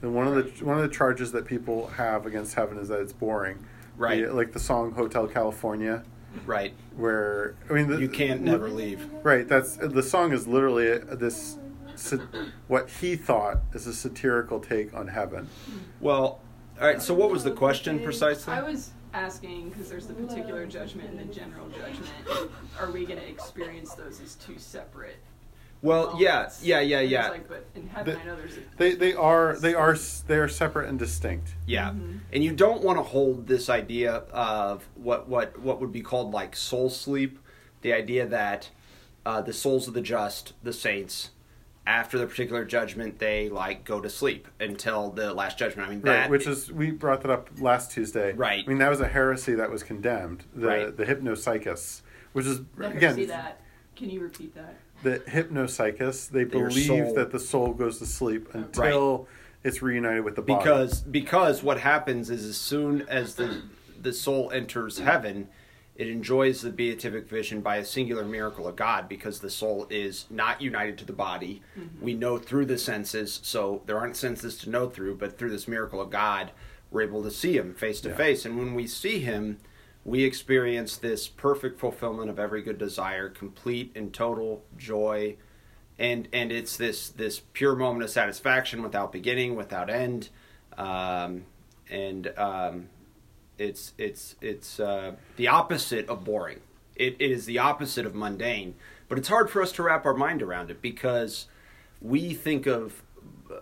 [0.00, 3.00] And one of the one of the charges that people have against heaven is that
[3.00, 3.66] it's boring.
[3.98, 4.26] Right.
[4.26, 6.04] The- like the song Hotel California,
[6.46, 6.72] Right.
[6.96, 9.08] where I mean, the, You can't never leave.
[9.22, 9.46] Right.
[9.46, 11.58] That's the song is literally this
[12.68, 15.48] what he thought is a satirical take on heaven.
[16.00, 16.40] Well,
[16.80, 17.00] all right.
[17.02, 18.52] So, what was the question precisely?
[18.52, 22.50] I was asking because there's the particular judgment and the general judgment.
[22.80, 25.16] Are we going to experience those as two separate?
[25.82, 26.64] Well, yeah, moments?
[26.64, 28.56] yeah, yeah, And yeah, Like, but in heaven, The- I know there's.
[28.56, 29.94] A, They they are they are
[30.26, 31.54] they are separate and distinct.
[31.66, 31.90] yeah.
[31.90, 32.20] Mhm.
[32.32, 36.32] And you don't want to hold this idea of what what what would be called
[36.32, 37.38] like soul sleep,
[37.82, 38.70] the idea that
[39.26, 41.30] uh, the souls of the just, the saints,
[41.86, 45.86] after the particular judgment, they like go to sleep until the last judgment.
[45.86, 48.32] I mean, that Right, which is we brought that up last Tuesday.
[48.32, 48.64] Right.
[48.64, 50.44] I mean that was a heresy that was condemned.
[50.54, 50.96] The Right.
[50.96, 52.00] the hypnocychus,
[52.32, 53.60] which is Never again see that.
[53.96, 54.76] Can you repeat that?
[55.02, 56.30] the hypnocychus.
[56.30, 59.28] They That believe soul- that the soul goes to sleep until
[59.62, 60.58] it's reunited with the body.
[60.62, 63.62] because because what happens is as soon as the
[64.00, 65.48] the soul enters heaven
[65.96, 70.26] it enjoys the beatific vision by a singular miracle of god because the soul is
[70.28, 71.62] not united to the body.
[72.00, 75.68] We know through the senses so there aren't senses to know through but through this
[75.68, 76.50] miracle of god
[76.90, 78.16] we're able to see him face to Yeah.
[78.16, 78.44] face.
[78.44, 79.58] And when we see him
[80.04, 85.36] we experience this perfect fulfillment of every good desire complete and total joy.
[85.98, 90.28] And and it's this this pure moment of satisfaction without beginning, without end,
[90.76, 91.44] um,
[91.88, 92.88] and um,
[93.58, 96.60] it's it's it's uh, the opposite of boring.
[96.96, 98.74] It, it is the opposite of mundane,
[99.08, 101.46] but it's hard for us to wrap our mind around it because
[102.00, 103.02] we think of
[103.50, 103.56] uh,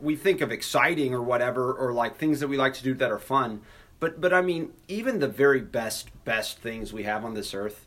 [0.00, 3.10] we think of exciting or whatever or like things that we like to do that
[3.10, 3.60] are fun.
[4.00, 7.86] But but I mean, even the very best best things we have on this earth,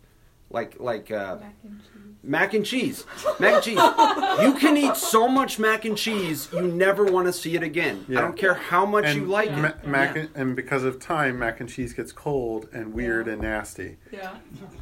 [0.56, 2.24] like like uh, Mac and cheese.
[2.24, 3.06] mac and cheese.
[3.39, 4.41] Mac and cheese.
[4.46, 8.04] You can eat so much mac and cheese, you never want to see it again.
[8.08, 8.18] Yeah.
[8.18, 9.86] I don't care how much and you like ma- it.
[9.86, 10.22] mac Yeah.
[10.24, 13.98] and, and because of time, mac and cheese gets cold and weird and nasty.
[14.12, 14.38] Yeah.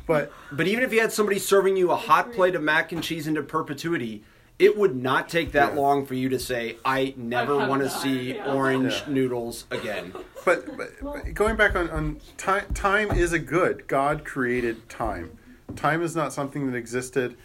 [0.08, 3.04] But But even if you had somebody serving you a hot plate of mac and
[3.04, 4.24] cheese into perpetuity,
[4.60, 5.80] it would not take that Yeah.
[5.82, 8.54] long for you to say, I never want to see Yeah.
[8.54, 9.14] orange Yeah.
[9.14, 10.14] noodles again.
[10.46, 13.86] but, but, but going back on, on time, time is a good.
[13.88, 15.40] God created time.
[15.76, 17.38] Time is not something that existed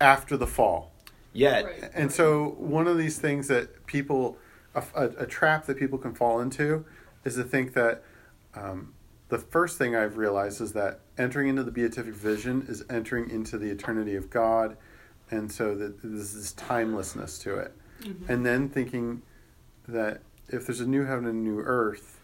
[0.00, 0.92] after the fall.
[1.32, 1.90] Yet, Right.
[1.94, 4.36] And so, one of these things that people,
[4.74, 6.84] a, a, a trap that people can fall into,
[7.24, 8.02] is to think that
[8.54, 8.92] um,
[9.28, 13.56] the first thing I've realized is that entering into the beatific vision is entering into
[13.56, 14.76] the eternity of God,
[15.30, 17.74] and so that there's this timelessness to it.
[18.28, 19.22] And then thinking
[19.88, 22.20] that if there's a new heaven and a new earth,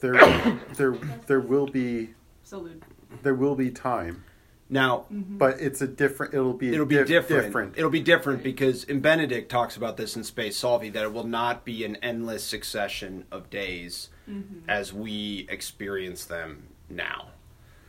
[0.00, 0.14] there,
[0.76, 0.92] there,
[1.26, 2.10] there will be
[2.42, 2.82] Salute.
[3.22, 4.24] there will be time,
[4.70, 5.38] now mm-hmm.
[5.38, 6.34] but it's a different.
[6.34, 7.44] It'll be it'll be diff- different.
[7.46, 7.78] different.
[7.78, 11.26] It'll be different because, and Benedict talks about this in Spe Salvi, that it will
[11.26, 14.68] not be an endless succession of days mm-hmm.
[14.68, 17.28] as we experience them now.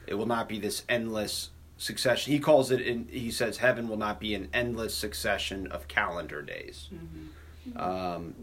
[0.08, 2.32] It will not be this endless succession.
[2.32, 6.42] He calls it, in, he says, heaven will not be an endless succession of calendar
[6.42, 6.90] days.
[6.94, 7.78] Mm-hmm.
[7.78, 8.36] Um,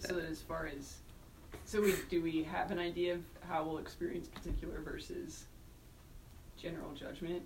[0.00, 0.96] So that as far as,
[1.64, 5.44] so we do we have an idea of how we'll experience particular versus
[6.56, 7.42] general judgment?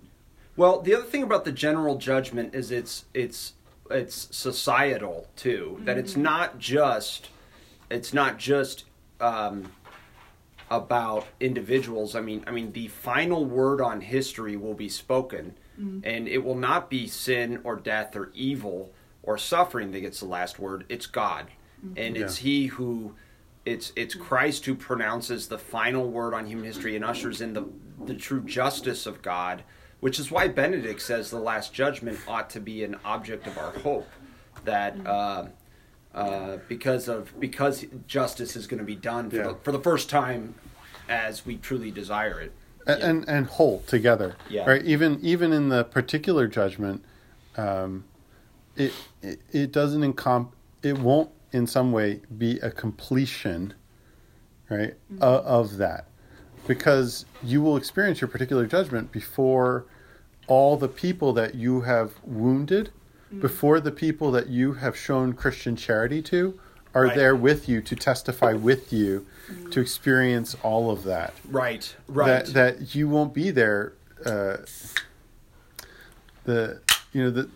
[0.59, 3.53] Well, the other thing about the general judgment is it's it's
[3.89, 5.79] it's societal too.
[5.85, 6.23] That it's mm-hmm.
[6.23, 7.29] not just
[7.89, 8.83] it's not just
[9.21, 9.71] um,
[10.69, 12.13] about individuals.
[12.13, 16.01] I mean, I mean, the final word on history will be spoken, mm-hmm.
[16.03, 18.91] and it will not be sin or death or evil
[19.23, 20.83] or suffering that gets the last word.
[20.89, 21.47] It's God,
[21.81, 21.93] mm-hmm.
[21.95, 22.49] and it's Yeah.
[22.49, 23.15] He who.
[23.65, 27.65] It's it's Christ who pronounces the final word on human history and ushers in the
[28.05, 29.63] the true justice of God,
[29.99, 33.71] which is why Benedict says the last judgment ought to be an object of our
[33.79, 34.07] hope,
[34.65, 35.47] that uh,
[36.13, 39.43] uh, because of because justice is going to be done for, Yeah.
[39.43, 40.55] the, for the first time
[41.07, 42.51] as we truly desire it.
[42.87, 44.35] and, and and whole together.
[44.49, 44.65] Yeah.
[44.69, 44.83] Right.
[44.85, 47.03] Even even in the particular judgment,
[47.57, 48.05] um,
[48.75, 53.73] it, it it doesn't encom it won't in some way be a completion,
[54.69, 56.05] right, o- of that,
[56.69, 59.85] because you will experience your particular judgment before
[60.45, 62.91] all the people that you have wounded,
[63.39, 66.59] before the people that you have shown Christian charity to.
[66.93, 67.15] Are Right.
[67.15, 69.25] there with you to testify with you
[69.71, 71.33] to experience all of that?
[71.49, 72.45] Right, right.
[72.45, 73.93] that that you won't be there.
[74.23, 74.57] Uh,
[76.45, 76.81] the
[77.13, 77.49] you know the.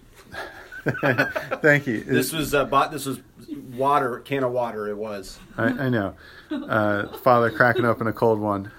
[1.62, 2.04] thank you.
[2.04, 2.92] this was uh, bought.
[2.92, 3.20] This was
[3.56, 4.88] water, can of water.
[4.88, 5.40] It was.
[5.58, 6.16] I, I know.
[6.52, 8.72] Uh, Father cracking open a cold one.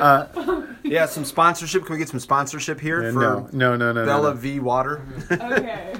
[0.00, 1.84] Uh, yeah, some sponsorship.
[1.84, 4.40] Can we get some sponsorship here Yeah, for no, no, no, no, no, Bella no.
[4.40, 5.06] V Water?
[5.30, 5.94] Okay.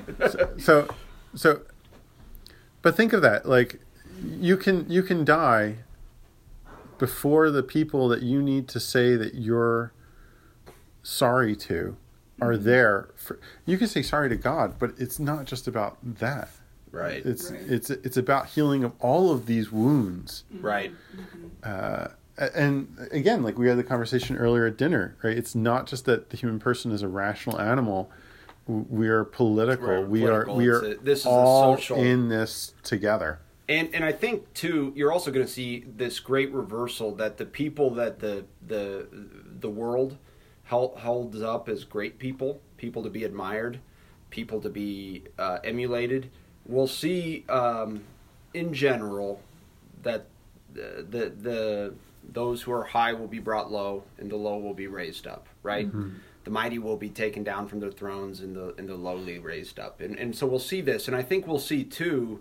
[0.59, 0.89] So,
[1.35, 1.61] so,
[2.83, 3.49] but think of that.
[3.49, 3.81] Like,
[4.25, 5.77] you can you can die
[6.99, 9.93] before the people that you need to say that you're
[11.03, 11.97] sorry to
[12.41, 12.65] are mm-hmm.
[12.65, 13.11] there.
[13.15, 16.51] For, you can say sorry to God, but it's not just about that.
[16.97, 17.61] Right, It's Right.
[17.69, 20.45] it's it's about healing of all of these wounds.
[20.61, 20.93] right.
[21.63, 22.09] Uh,
[22.55, 25.37] and again, like we had the conversation earlier at dinner, right?
[25.37, 28.11] It's not just that the human person is a rational animal.
[28.67, 29.87] We are political.
[29.87, 30.55] We're we political.
[30.55, 33.39] are we are a- this is a all social- in this together.
[33.69, 37.47] And and I think too, you're also going to see this great reversal that the
[37.47, 39.07] people that the the
[39.61, 40.19] the world
[40.65, 43.79] held, holds up as great people, people to be admired,
[44.31, 46.31] people to be uh, emulated.
[46.69, 48.03] We'll see um,
[48.55, 49.41] in general
[50.03, 50.27] that
[50.75, 51.95] the, the the
[52.33, 55.49] those who are high will be brought low, and the low will be raised up.
[55.63, 55.89] Right.
[56.45, 59.79] The mighty will be taken down from their thrones, and the and the lowly raised
[59.79, 60.01] up.
[60.01, 62.41] And and so we'll see this, and I think we'll see too.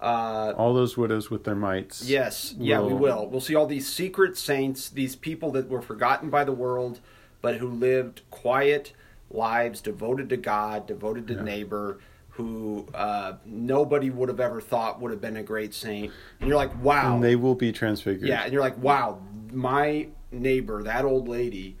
[0.00, 2.04] Uh, All those widows with their mites.
[2.08, 3.28] Yes, yeah, we will- will.
[3.30, 7.00] We'll see all these secret saints, these people that were forgotten by the world,
[7.40, 8.92] but who lived quiet
[9.30, 11.42] lives devoted to God, devoted to Yeah.
[11.42, 11.98] neighbor,
[12.36, 16.12] who uh, nobody would have ever thought would have been a great saint.
[16.40, 17.14] And you're like, wow.
[17.14, 18.28] And they will be transfigured.
[18.28, 19.20] yeah, and you're like, wow,
[19.52, 21.76] my neighbor, that old lady,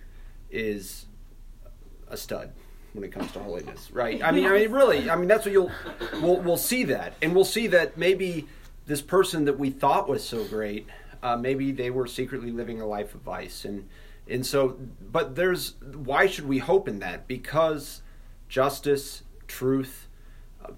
[0.50, 1.06] is
[2.08, 2.52] a stud
[2.92, 4.22] when it comes to holiness, right?
[4.22, 5.72] I mean, I mean, really, I mean, that's what you'll
[6.22, 8.46] we'll we'll see that, and we'll see that maybe
[8.86, 10.86] this person that we thought was so great,
[11.20, 13.88] uh, maybe they were secretly living a life of vice, and
[14.28, 14.78] and so,
[15.10, 17.26] but there's why should we hope in that?
[17.26, 18.02] Because
[18.48, 20.06] justice, truth,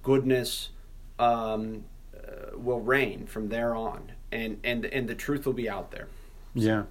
[0.03, 0.70] goodness
[1.18, 1.84] um,
[2.16, 6.09] uh, will reign from there on, and and and the truth will be out there,
[6.55, 6.84] Yeah.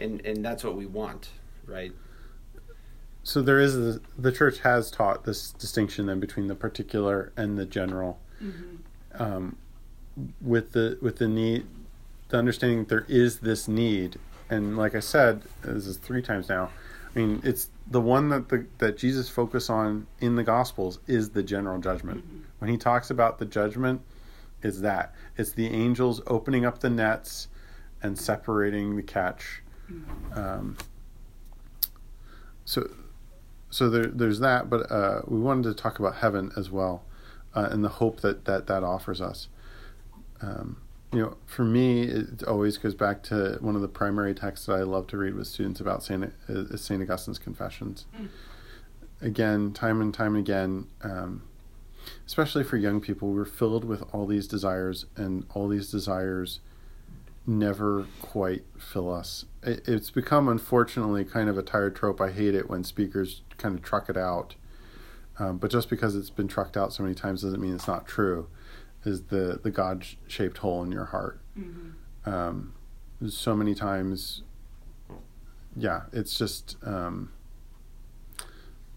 [0.00, 1.30] and and that's what we want,
[1.66, 1.92] right?
[3.24, 7.56] so there is the, the church has taught this distinction then between the particular and
[7.56, 9.22] the general Mm-hmm.
[9.22, 9.56] um,
[10.40, 11.64] with the with the need
[12.30, 14.18] the understanding that there is this need
[14.50, 16.70] and like i said this is three times now
[17.14, 21.30] i mean it's the one that the that jesus focused on in the gospels is
[21.30, 22.24] the general judgment.
[22.58, 24.02] When he talks about the judgment
[24.62, 25.14] is that.
[25.36, 27.48] It's the angels opening up the nets
[28.02, 29.62] and separating the catch.
[30.34, 30.76] Um,
[32.64, 32.88] so
[33.70, 37.04] so there, there's that but uh, we wanted to talk about heaven as well
[37.54, 39.48] uh, and the hope that that, that offers us.
[40.40, 40.81] Um,
[41.12, 44.74] you know for me it always goes back to one of the primary texts that
[44.74, 48.06] i love to read with students about saint, is saint augustine's confessions.
[48.18, 48.28] Mm.
[49.20, 51.42] again time and time again um,
[52.26, 56.60] especially for young people we're filled with all these desires and all these desires
[57.46, 59.46] never quite fill us.
[59.62, 62.20] It, it's become unfortunately kind of a tired trope.
[62.20, 64.54] I hate it when speakers kind of truck it out.
[65.38, 68.06] Um, but just because it's been trucked out so many times doesn't mean it's not
[68.06, 68.48] true
[69.04, 72.30] is the the god shaped hole in your heart Mm-hmm.
[72.30, 72.72] um,
[73.28, 74.42] so many times
[75.76, 77.30] yeah it's just um,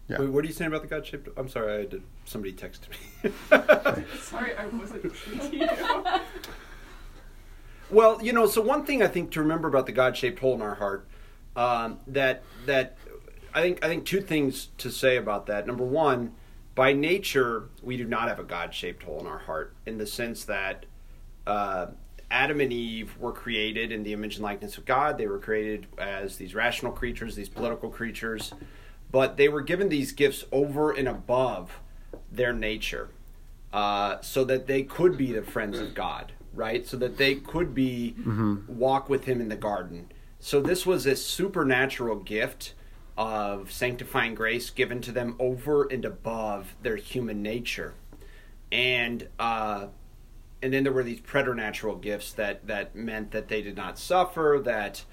[0.07, 0.19] Yeah.
[0.19, 1.27] Wait, what are you saying about the God shaped?
[1.35, 2.03] I'm sorry, I did.
[2.25, 3.31] Somebody texted me.
[4.19, 6.19] Sorry, I wasn't listening to you.
[7.89, 10.61] Well, you know, so one thing I think to remember about the God-shaped hole in
[10.61, 11.07] our heart,
[11.55, 12.97] um, that that
[13.53, 15.65] I think I think two things to say about that.
[15.67, 16.33] Number one,
[16.75, 20.43] by nature, we do not have a God-shaped hole in our heart, in the sense
[20.45, 20.85] that
[21.47, 21.87] uh,
[22.29, 25.17] Adam and Eve were created in the image and likeness of God.
[25.17, 28.53] They were created as these rational creatures, these political creatures,
[29.11, 31.79] but they were given these gifts over and above
[32.31, 33.09] their nature,
[33.71, 36.85] uh, so that they could be the friends of God, right?
[36.85, 38.15] So that they could be
[38.67, 40.11] walk with Him in the garden.
[40.39, 42.73] So this was a supernatural gift
[43.17, 47.93] of sanctifying grace given to them over and above their human nature,
[48.71, 49.87] and uh,
[50.61, 54.61] and then there were these preternatural gifts that that meant that they did not suffer,
[54.63, 55.03] that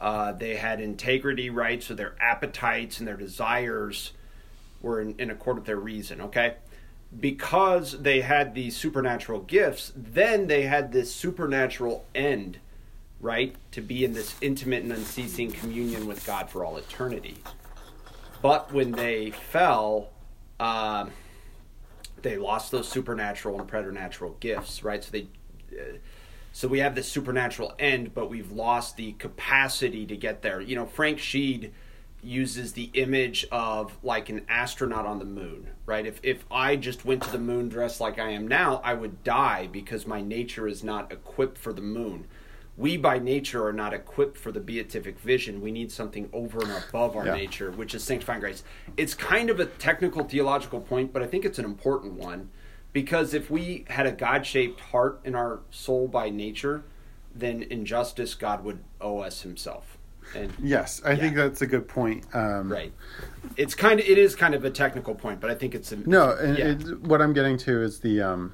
[0.00, 1.82] uh, they had integrity, right?
[1.82, 4.12] So their appetites and their desires
[4.80, 6.20] were in, in accord with their reason.
[6.20, 6.54] Okay,
[7.18, 12.58] because they had these supernatural gifts, then they had this supernatural end,
[13.22, 13.54] right?
[13.70, 17.38] To be in this intimate and unceasing communion with God for all eternity.
[18.42, 20.10] But when they fell,
[20.58, 21.12] um,
[22.20, 25.02] they lost those supernatural and preternatural gifts, right?
[25.02, 25.28] So they,
[25.72, 25.98] uh,
[26.52, 30.60] so we have this supernatural end, but we've lost the capacity to get there.
[30.60, 31.70] You know, Frank Sheed
[32.24, 36.06] uses the image of like an astronaut on the moon, right?
[36.06, 39.24] If if I just went to the moon dressed like I am now, I would
[39.24, 42.26] die because my nature is not equipped for the moon.
[42.76, 45.60] We by nature are not equipped for the beatific vision.
[45.60, 47.34] We need something over and above our Yeah.
[47.34, 48.62] nature, which is sanctifying grace.
[48.96, 52.48] It's kind of a technical theological point, but I think it's an important one
[52.92, 56.82] because if we had a God-shaped heart in our soul by nature,
[57.34, 59.98] then in justice God would owe us himself.
[60.34, 62.24] And Yes, I think that's a good point.
[62.34, 62.92] Um, right.
[63.58, 65.96] It's kind of it is kind of a technical point, but I think it's a
[65.96, 66.68] No, and yeah.
[66.68, 68.52] it, what I'm getting to is the um,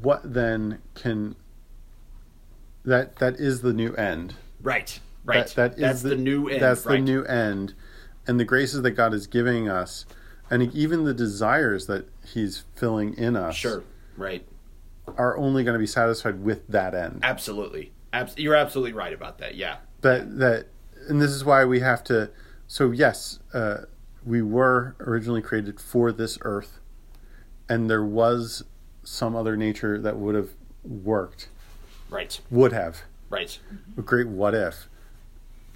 [0.00, 1.36] what then can
[2.84, 4.34] that that is the new end.
[4.62, 4.98] right.
[5.26, 5.46] Right.
[5.46, 6.60] That, that is that's the, new end.
[6.60, 6.96] That's right.
[6.96, 7.72] the new end,
[8.26, 10.04] and the graces that God is giving us,
[10.50, 13.82] and even the desires that He's filling in us, Sure.
[14.18, 14.46] Right.
[15.16, 17.20] are only going to be satisfied with that end.
[17.22, 17.92] Absolutely.
[18.12, 19.54] Abs- you're absolutely right about that.
[19.54, 19.78] Yeah.
[20.02, 20.66] that that
[21.08, 22.30] and this is why we have to
[22.66, 23.78] so yes uh,
[24.26, 26.80] we were originally created for this earth
[27.68, 28.62] and there was
[29.04, 30.50] some other nature that would have
[30.82, 31.48] worked
[32.10, 32.40] Right.
[32.50, 33.58] would have Right.
[33.96, 34.88] a great what if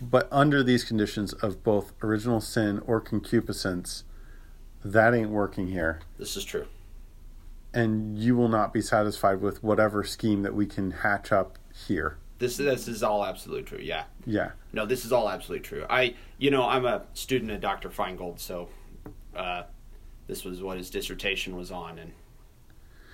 [0.01, 4.05] but under these conditions of both original sin or concupiscence
[4.85, 6.67] that ain't working here This is true.
[7.75, 12.17] and you will not be satisfied with whatever scheme that we can hatch up here
[12.39, 13.81] This this is all absolutely true.
[13.81, 14.05] Yeah.
[14.25, 15.85] yeah No, this is all absolutely true.
[15.91, 17.89] I, you know, I'm a student of Dr.
[17.91, 18.69] Feingold, so
[19.35, 19.65] uh,
[20.29, 22.13] this was what his dissertation was on, and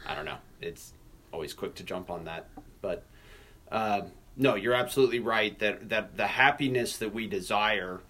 [0.06, 0.38] I don't know.
[0.60, 0.92] It's
[1.32, 2.48] always quick to jump on that,
[2.80, 3.04] but
[3.70, 4.02] uh,
[4.36, 8.00] no, you're absolutely right that that the happiness that we desire,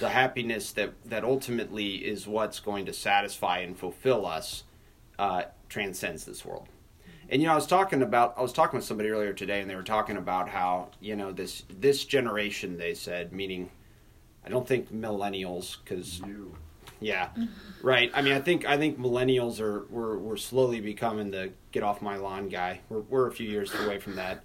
[0.00, 4.64] the happiness that that ultimately is what's going to satisfy and fulfill us,
[5.18, 6.68] uh, transcends this world.
[7.28, 9.68] And you know, I was talking about I was talking with somebody earlier today, and
[9.68, 12.78] they were talking about how you know this this generation.
[12.78, 13.70] They said, meaning,
[14.44, 16.20] I don't think millennials, because
[17.00, 17.28] yeah,
[17.82, 18.10] right.
[18.14, 22.00] I mean, I think I think millennials are we're we're slowly becoming the get off
[22.00, 22.80] my lawn guy.
[22.88, 24.42] We're we're a few years away from that,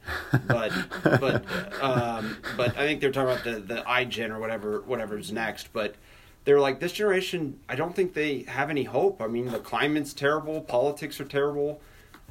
[0.48, 0.72] but
[1.04, 1.46] but
[1.82, 5.72] um, but I think they're talking about the the iGen or whatever whatever's next.
[5.74, 5.96] But
[6.44, 7.60] they're like this generation.
[7.70, 9.22] I don't think they have any hope.
[9.22, 11.80] I mean, the climate's terrible, politics are terrible,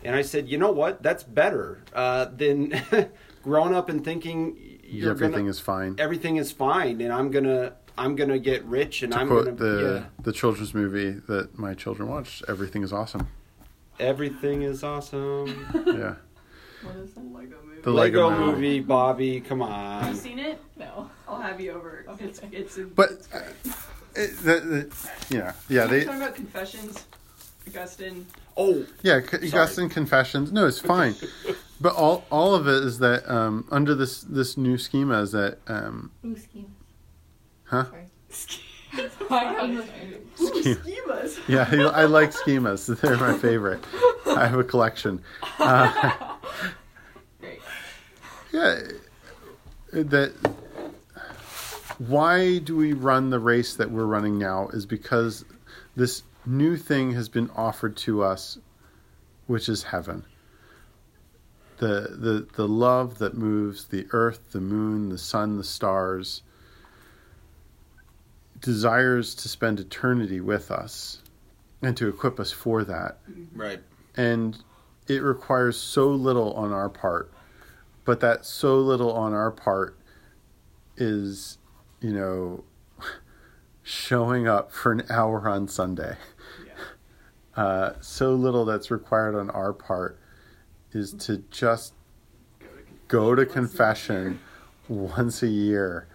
[0.05, 1.03] and I said, you know what?
[1.03, 2.75] That's better uh, than
[3.43, 5.95] growing up and thinking you're Everything gonna, is fine.
[5.99, 9.57] everything is fine, and I'm gonna I'm gonna get rich, and to I'm quote gonna
[9.57, 10.23] the yeah.
[10.23, 13.29] the children's movie that my children watched, everything is awesome.
[13.99, 15.47] Everything is awesome.
[15.87, 16.15] Yeah,
[16.83, 17.83] What is the Lego movie?
[17.83, 18.53] The Lego, Lego movie.
[18.53, 20.03] movie, Bobby, come on.
[20.05, 20.59] Have you seen it?
[20.79, 21.11] No.
[21.29, 22.05] I'll have you over.
[22.09, 22.25] Okay.
[22.25, 23.45] It's it's a, But- it's great.
[24.17, 25.87] It- the, the, yeah, yeah.
[25.87, 27.05] They talking about confessions,
[27.69, 28.27] Augustine.
[28.57, 30.51] Oh, Yeah, C- Augustine Confessions.
[30.53, 31.15] No, it's fine.
[31.81, 35.59] but all all of it is that um, under this this new schema is that
[35.69, 36.75] um, Ooh, schemes.
[37.71, 37.85] Huh?
[38.31, 39.11] Sorry.
[39.31, 40.19] My English major.
[40.41, 40.77] Ooh, Scheme.
[40.77, 41.39] schemas.
[41.49, 42.87] yeah, I I like schemas.
[43.01, 43.85] They're my favorite.
[44.27, 45.23] I have a collection.
[45.61, 46.13] Uh,
[47.41, 47.61] Great.
[48.53, 48.81] yeah,
[49.93, 50.33] that.
[51.99, 54.69] Why do we run the race that we're running now?
[54.73, 55.45] Is because
[55.95, 58.59] this new thing has been offered to us,
[59.47, 60.25] which is heaven.
[61.79, 66.43] The the the love that moves the earth, the moon, the sun, the stars.
[68.61, 71.23] Desires to spend eternity with us,
[71.83, 73.19] and to equip us for that
[73.55, 73.81] right.
[74.17, 74.63] and
[75.09, 77.33] it requires so little on our part
[78.05, 79.99] but that so little on our part
[80.97, 81.59] is
[82.01, 82.65] you know
[83.83, 86.17] showing up for an hour on sunday
[86.67, 86.73] Yeah.
[87.63, 90.19] uh, so little that's required on our part
[90.93, 91.95] is to just
[93.09, 94.41] go to confession
[94.89, 96.07] once a year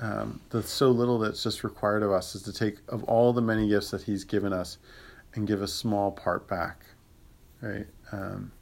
[0.00, 3.42] um, the so little that's just required of us is to take of all the
[3.42, 4.78] many gifts that he's given us
[5.34, 6.84] and give a small part back
[7.62, 7.86] right?
[8.12, 8.52] Um,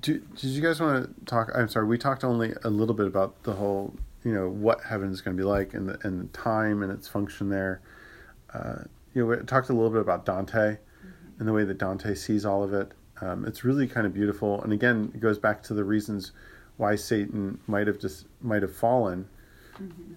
[0.00, 3.06] do, did you guys want to talk i'm sorry we talked only a little bit
[3.06, 6.22] about the whole you know what heaven is going to be like and the, and
[6.22, 7.82] the time and its function there.
[8.52, 8.76] Uh,
[9.12, 10.76] you know we talked a little bit about dante
[11.38, 12.92] and the way that dante sees all of it.
[13.20, 14.62] Um, it's really kind of beautiful.
[14.62, 16.32] And again it goes back to the reasons
[16.76, 19.28] why satan might have just might have fallen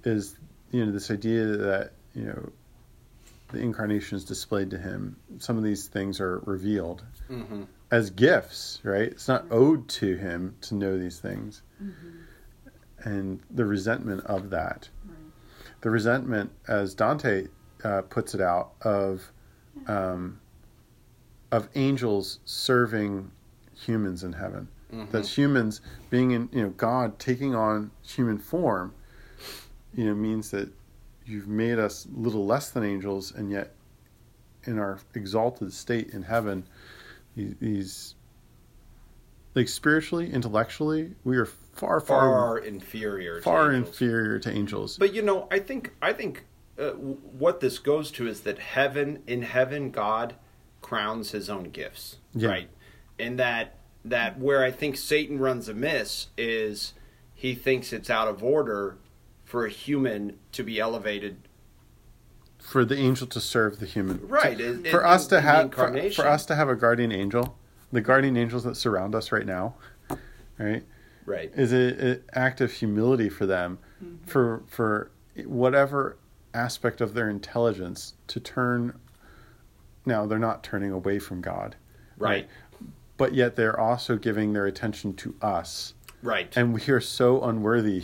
[0.04, 0.36] is
[0.72, 2.52] you know this idea that you know
[3.52, 5.16] the incarnation is displayed to him.
[5.40, 9.04] Some of these things are revealed hmm as gifts right?
[9.08, 11.62] It's not owed to him to know these things.
[13.00, 14.90] And the resentment of that.
[15.80, 17.48] The resentment as dante
[17.86, 19.32] uh, puts it out of
[19.88, 20.42] um,
[21.52, 23.32] of angels serving
[23.74, 25.12] humans in heaven Mhm.
[25.12, 28.94] that humans being in you know god taking on human form
[29.94, 30.70] you know means that
[31.26, 33.74] you've made us little less than angels and yet
[34.64, 36.64] in our exalted state in heaven
[37.36, 38.16] these, these
[39.56, 43.38] like spiritually intellectually we are far far Far inferior.
[43.38, 43.90] to far angels.
[43.94, 46.46] inferior to angels But you know, I think I think
[46.80, 50.36] uh, what this goes to is that heaven in heaven God
[50.82, 52.50] crowns his own gifts, Yeah.
[52.50, 52.70] right?
[53.20, 53.77] And that
[54.10, 56.94] that where I think Satan runs amiss is
[57.34, 58.98] he thinks it's out of order
[59.44, 61.38] for a human to be elevated,
[62.60, 64.28] for the angel to serve the human.
[64.28, 64.60] Right?
[64.60, 67.58] in- for in- us in to have for, for us to have a guardian angel
[67.92, 69.76] the guardian angels that surround us right now
[70.58, 70.84] right?
[71.26, 71.52] Right?
[71.56, 74.26] is an act of humility for them mm-hmm.
[74.26, 75.12] for for
[75.46, 76.18] whatever
[76.54, 78.98] aspect of their intelligence to turn
[80.06, 81.76] now they're not turning away from god.
[82.20, 82.50] Right,
[83.18, 86.56] but yet they're also giving their attention to us right.
[86.56, 88.04] and we are so unworthy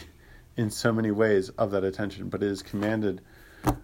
[0.57, 3.21] in so many ways of that attention but it is commanded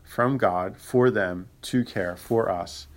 [0.03, 2.87] from god for them to care for us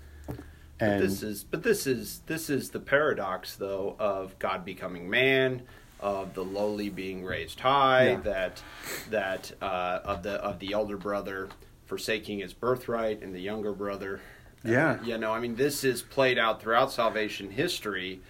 [0.80, 5.62] and this is but this is this is the paradox though of God becoming man,
[6.01, 8.20] of the lowly being raised high, Yeah.
[8.22, 8.62] that
[9.11, 11.51] that uh, of the of the elder brother
[11.87, 14.20] forsaking his birthright and the younger brother.
[14.65, 15.03] Uh, Yeah.
[15.03, 18.21] you know, I mean, this is played out throughout salvation history.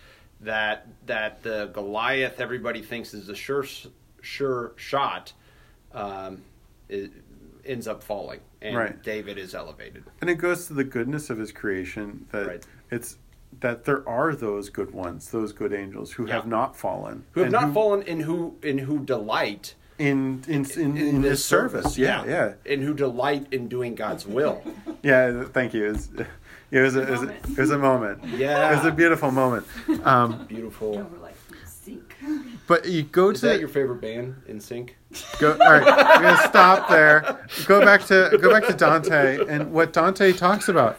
[0.41, 3.65] That that the Goliath everybody thinks is a sure
[4.23, 5.33] sure shot,
[5.93, 6.43] um,
[6.89, 7.13] it
[7.65, 9.03] ends up falling, and Right.
[9.05, 10.03] David is elevated.
[10.21, 12.67] And it goes to the goodness of his creation that Right.
[12.91, 13.19] it's
[13.61, 16.35] that there are those good ones, those good angels who Yeah.
[16.35, 20.97] have not fallen, who have not fallen and who and who delight in in in,
[20.97, 21.97] in, his service.
[21.97, 24.63] Yeah, yeah, and who delight in doing God's will.
[25.03, 25.45] yeah.
[25.45, 25.87] Thank you.
[25.87, 26.09] It was,
[26.71, 28.25] it was, a, it was, a, it was a moment.
[28.25, 28.73] Yeah.
[28.73, 29.67] It was a beautiful moment.
[30.05, 30.99] Um, Beautiful.
[30.99, 32.17] we're like sink.
[32.67, 34.35] but you go Is to that your favorite band?
[34.49, 34.91] NSYNC.
[35.39, 37.47] Go, all right, we're gonna stop there.
[37.67, 40.99] Go back to go back to Dante and what Dante talks about.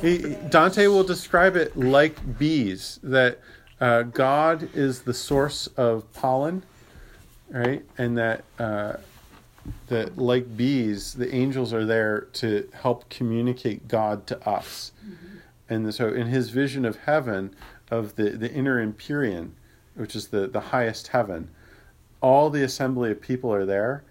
[0.00, 3.00] He, Dante will describe it like bees.
[3.02, 3.40] That
[3.80, 6.62] uh, God is the source of pollen,
[7.54, 7.82] right?
[7.96, 8.94] And that uh,
[9.88, 14.92] that like bees, the angels are there to help communicate God to us.
[15.70, 17.54] And so, in his vision of heaven,
[17.90, 19.54] of the the inner empyrean,
[19.94, 21.48] which is the the highest heaven
[22.24, 24.02] all the assembly of people are there,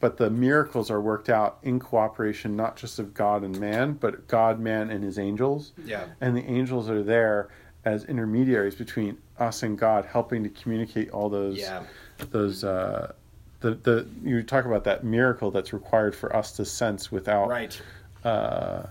[0.00, 4.26] but the miracles are worked out in cooperation, not just of God and man, but
[4.26, 5.70] God, man, and his angels.
[5.84, 6.06] Yeah.
[6.20, 7.50] And the angels are there
[7.84, 11.84] as intermediaries between us and God, helping to communicate all those Yeah.
[12.30, 13.12] Those uh,
[13.60, 17.80] the the you talk about that miracle that's required for us to sense without Right.
[18.24, 18.82] uh,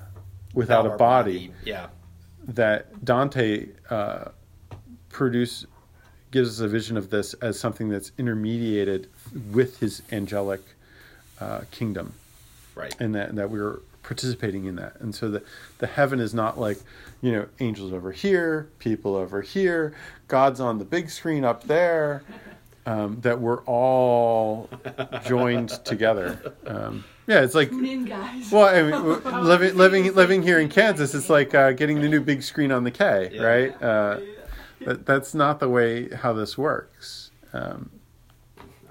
[0.53, 1.87] without, a our body Yeah.
[2.47, 4.25] that Dante uh,
[5.09, 5.65] produce
[6.31, 9.07] gives us a vision of this as something that's intermediated
[9.51, 10.61] with his angelic
[11.39, 12.13] uh, kingdom,
[12.75, 12.95] Right.
[12.99, 14.95] and that that we're participating in that.
[14.99, 15.43] And so the
[15.79, 16.77] the heaven is not like
[17.21, 19.93] you know angels over here, people over here,
[20.27, 22.23] God's on the big screen up there.
[22.85, 24.67] Um, that we're all
[25.25, 26.53] joined together.
[26.65, 28.51] Um, yeah, it's like Tune in, guys.
[28.51, 32.21] well, I mean, living living living here in Kansas, it's like uh, getting the new
[32.21, 33.41] big screen on the K, Yeah.
[33.43, 33.83] right?
[33.83, 34.19] Uh,
[34.81, 37.29] that, that's not the way how this works.
[37.53, 37.91] Um,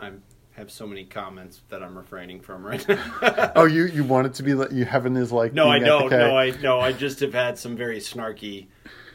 [0.00, 0.12] I
[0.52, 3.52] have so many comments that I'm refraining from right now.
[3.56, 5.82] oh, you you want it to be like you heaven is like No, I being
[5.84, 6.10] at don't.
[6.10, 6.78] No, I no.
[6.78, 8.68] I just have had some very snarky,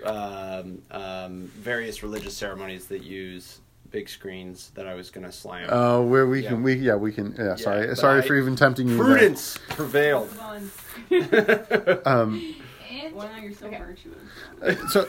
[0.05, 3.61] um, um, various religious ceremonies that use
[3.95, 5.69] big screens that I was going to slam.
[5.71, 6.49] Oh, where we Yeah.
[6.49, 7.55] can we yeah we can yeah.
[7.55, 8.97] Sorry sorry I- for even tempting you.
[8.97, 9.05] there.
[9.05, 10.29] Prudence prevailed.
[10.31, 10.69] Fun.
[12.05, 12.55] Um,
[12.91, 13.77] And Why not you're so Okay.
[13.77, 14.17] virtuous?
[14.61, 14.99] uh, so,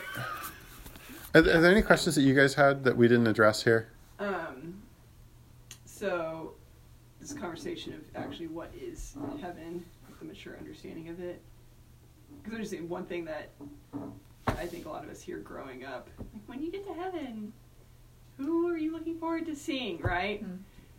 [1.35, 3.89] are, are there any questions that you guys had that we didn't address here?
[4.21, 4.81] Um,
[5.85, 6.53] so
[7.21, 9.85] this conversation of actually what is heaven,
[10.21, 11.41] the mature understanding of it.
[12.39, 13.51] Because I'm just saying one thing that
[14.47, 17.53] I think a lot of us hear growing up, like when you get to heaven,
[18.39, 20.43] who are you looking forward to seeing, right?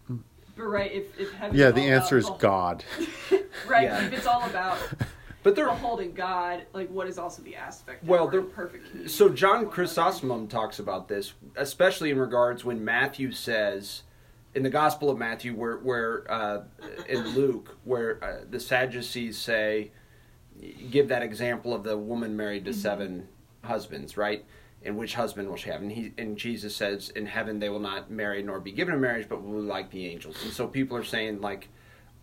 [0.07, 0.17] Hmm.
[0.55, 2.83] But right, if if heaven, Yeah, is the all answer is about God.
[3.67, 4.05] right, Yeah.
[4.05, 4.77] if it's all about
[5.43, 8.03] But they're beholding God, like what is also the aspect?
[8.03, 9.09] Well, they're perfect.
[9.09, 9.69] So John?
[9.69, 14.01] Chrysostom talks about this, especially in regards when Matthew says,
[14.55, 16.63] in the Gospel of Matthew, where where uh,
[17.07, 19.91] in Luke, where uh, the Sadducees say,
[20.91, 23.29] give that example of the woman married to seven
[23.63, 24.43] husbands, right?
[24.87, 25.81] And which husband will she have?
[25.81, 29.01] And he and Jesus says, in heaven they will not marry nor be given in
[29.01, 30.41] marriage, but will be like the angels.
[30.43, 31.67] And so people are saying like,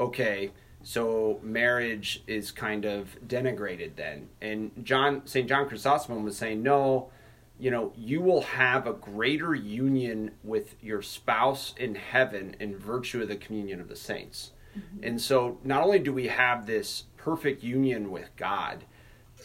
[0.00, 0.50] okay,
[0.82, 4.28] so marriage is kind of denigrated then.
[4.40, 5.46] And John St.
[5.46, 7.10] John Chrysostom was saying, no,
[7.58, 13.22] you know, you will have a greater union with your spouse in heaven in virtue
[13.22, 14.52] of the communion of the saints.
[14.76, 15.04] Mm-hmm.
[15.04, 18.84] And so not only do we have this perfect union with God,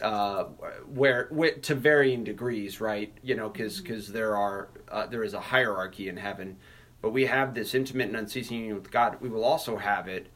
[0.02, 0.44] uh,
[0.86, 3.12] where, where to varying degrees, right?
[3.22, 6.56] You know, because because there are uh, there is a hierarchy in heaven,
[7.02, 9.18] but we have this intimate and unceasing union with God.
[9.20, 10.28] We will also have it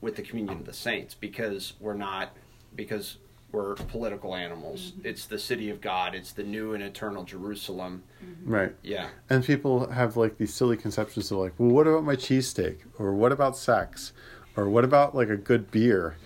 [0.00, 2.36] with the communion of the saints because we're not
[2.74, 3.18] because
[3.54, 4.92] we're political animals.
[5.04, 6.14] It's the city of God.
[6.14, 8.02] It's the new and eternal Jerusalem.
[8.44, 8.74] Right.
[8.82, 9.08] Yeah.
[9.30, 12.78] And people have like these silly conceptions of like, well, what about my cheesesteak?
[12.98, 14.12] Or what about sex?
[14.56, 16.16] Or what about like a good beer?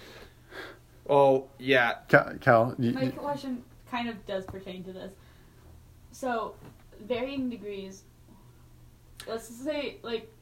[1.09, 1.95] Oh yeah.
[2.09, 5.13] Cal, Cal you, My question kind of does pertain to this.
[6.13, 6.55] So,
[7.01, 8.03] varying degrees.
[9.27, 10.33] Let's just say, like,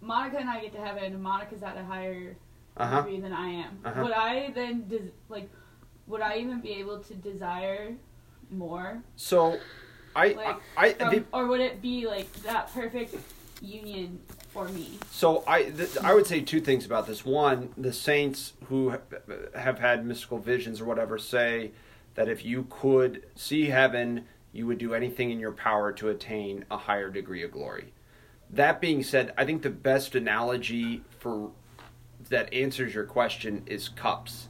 [0.00, 2.36] Monica and I get to heaven, and Monica's at a higher
[2.76, 3.02] Uh huh.
[3.02, 3.78] degree than I am.
[3.84, 4.02] Uh-huh.
[4.02, 5.48] Would I then, des- like,
[6.06, 7.94] would I even be able to desire
[8.50, 9.02] more?
[9.16, 9.58] So,
[10.16, 13.14] I Like, I, From, the, or would it be, like, that perfect
[13.62, 14.20] union
[14.50, 14.98] for me?
[15.10, 17.24] So I th- I would say two things about this.
[17.24, 18.98] One, the saints who ha-
[19.54, 21.72] have had mystical visions or whatever say
[22.14, 26.64] that if you could see heaven, you would do anything in your power to attain
[26.70, 27.92] a higher degree of glory.
[28.50, 31.52] That being said, I think the best analogy for
[32.28, 34.48] that answers your question is cups.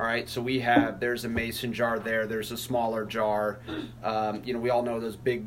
[0.00, 2.26] All right, so we have there's a mason jar there.
[2.26, 3.60] There's a smaller jar.
[4.02, 5.46] Um, you know, we all know those big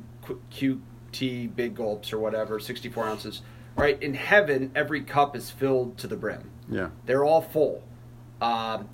[0.52, 3.42] QT big gulps or whatever, 64 ounces.
[3.78, 6.50] Right in heaven, every cup is filled to the brim.
[6.70, 6.90] yeah.
[7.06, 7.84] They're all full.
[8.42, 8.90] Um,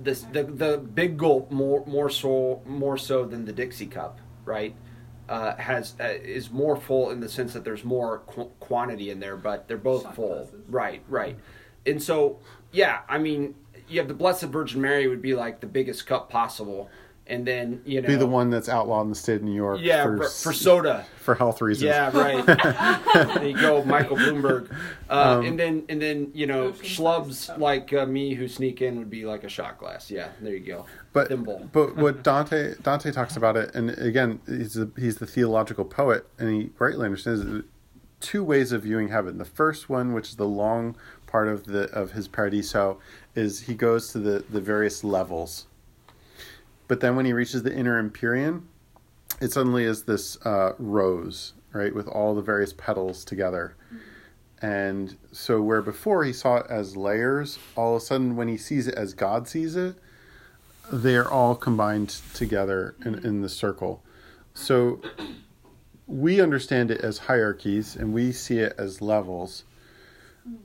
[0.00, 4.74] this the the big gulp more more so more so than the Dixie cup, right?
[5.28, 9.20] Uh, has uh, is more full in the sense that there's more qu- quantity in
[9.20, 10.28] there, but they're both Shot full.
[10.34, 10.54] glasses.
[10.68, 11.38] Right, right.
[11.86, 12.38] And so,
[12.72, 13.54] yeah, I mean,
[13.88, 16.90] you have the Blessed Virgin Mary would be like the biggest cup possible,
[17.26, 19.80] and then you know Be the one that's outlawed in the state of New York.
[19.82, 21.06] yeah for, for, for soda.
[21.18, 21.84] for health reasons.
[21.86, 22.44] Yeah, right.
[23.14, 24.70] there you go, Michael Bloomberg.
[25.08, 28.98] Uh, Um, and then and then you know schlubs like uh, me who sneak in
[28.98, 30.10] would be like a shot glass.
[30.10, 30.86] Yeah, there you go.
[31.12, 31.68] But Thimble.
[31.72, 36.26] but what Dante Dante talks about it, and again, he's a, he's the theological poet,
[36.38, 37.64] and he rightly understands it,
[38.20, 39.38] two ways of viewing heaven.
[39.38, 40.96] The first one, which is the long
[41.26, 42.98] part of the of his paradiso,
[43.34, 45.66] is he goes to the the various levels.
[46.88, 48.68] But then when he reaches the inner empyrean,
[49.40, 53.74] it suddenly is this uh, rose, right, with all the various petals together.
[54.60, 58.56] And so, where before he saw it as layers, all of a sudden, when he
[58.56, 59.96] sees it as God sees it,
[60.92, 64.02] they're all combined together in, in the circle.
[64.54, 65.00] So
[66.06, 69.64] we understand it as hierarchies and we see it as levels.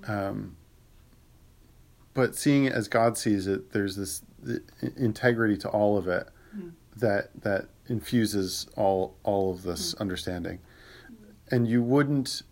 [0.07, 0.57] Um,
[2.13, 4.21] but seeing it as God sees it, there's this
[4.97, 6.27] integrity to all of it
[6.95, 10.59] that that infuses all all of this understanding.
[11.51, 12.43] And you wouldn't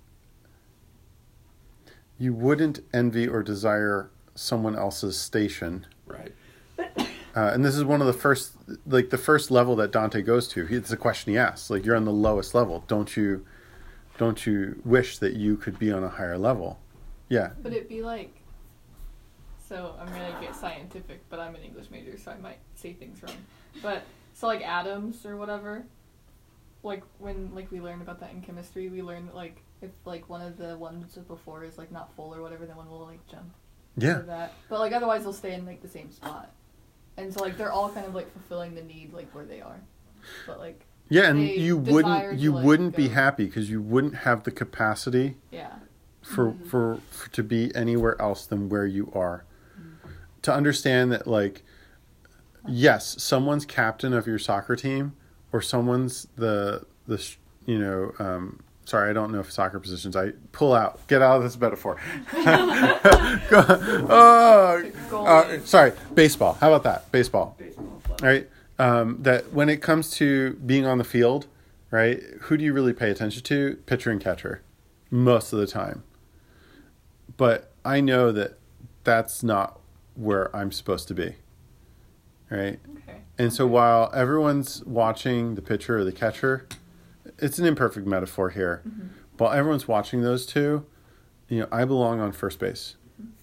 [2.17, 6.31] you wouldn't envy or desire someone else's station Right.
[6.79, 7.03] uh,
[7.35, 8.53] and this is one of the first,
[8.85, 10.67] like the first level that Dante goes to.
[10.69, 11.69] It's a question he asks.
[11.69, 12.83] Like you're on the lowest level.
[12.87, 13.45] Don't you,
[14.17, 16.79] don't you wish that you could be on a higher level?
[17.29, 17.51] Yeah.
[17.61, 18.36] But it'd be like.
[19.67, 23.21] So I'm gonna get scientific, but I'm an English major, so I might say things
[23.21, 23.35] wrong.
[23.81, 24.03] But
[24.33, 25.85] so like atoms or whatever,
[26.83, 30.29] like when like we learned about that in chemistry, we learned that like if like
[30.29, 33.25] one of the ones before is like not full or whatever, then one will like
[33.27, 33.53] jump
[33.97, 34.19] Yeah.
[34.27, 34.53] that.
[34.69, 36.51] But like otherwise they'll stay in like the same spot.
[37.17, 39.79] And so like they're all kind of like fulfilling the need like where they are.
[40.45, 44.15] But like Yeah, and you wouldn't, to, you like, wouldn't be happy because you wouldn't
[44.15, 45.75] have the capacity yeah.
[46.21, 46.63] for, mm-hmm.
[46.65, 49.43] for for to be anywhere else than where you are.
[50.47, 51.61] To understand that, like,
[52.65, 55.13] yes, someone's captain of your soccer team,
[55.51, 57.21] or someone's the the
[57.65, 58.13] you know.
[58.17, 60.15] Um, sorry, I don't know if soccer positions.
[60.15, 61.05] I pull out.
[61.07, 61.97] Get out of this metaphor.
[64.09, 66.53] Oh, uh, sorry, baseball.
[66.53, 67.11] How about that?
[67.11, 67.55] Baseball.
[67.57, 68.49] Baseball right?
[68.79, 71.47] Um, that when it comes to being on the field,
[71.91, 72.21] right?
[72.41, 73.75] Who do you really pay attention to?
[73.85, 74.61] Pitcher and catcher,
[75.09, 76.03] most of the time.
[77.35, 78.57] But I know that
[79.03, 79.79] that's not
[80.17, 81.35] where I'm supposed to be,
[82.49, 82.79] right?
[82.97, 83.21] Okay.
[83.37, 86.67] And so while everyone's watching the pitcher or the catcher,
[87.37, 88.83] it's an imperfect metaphor here.
[89.37, 90.85] While everyone's watching those two,
[91.47, 92.95] you know, I belong on first base,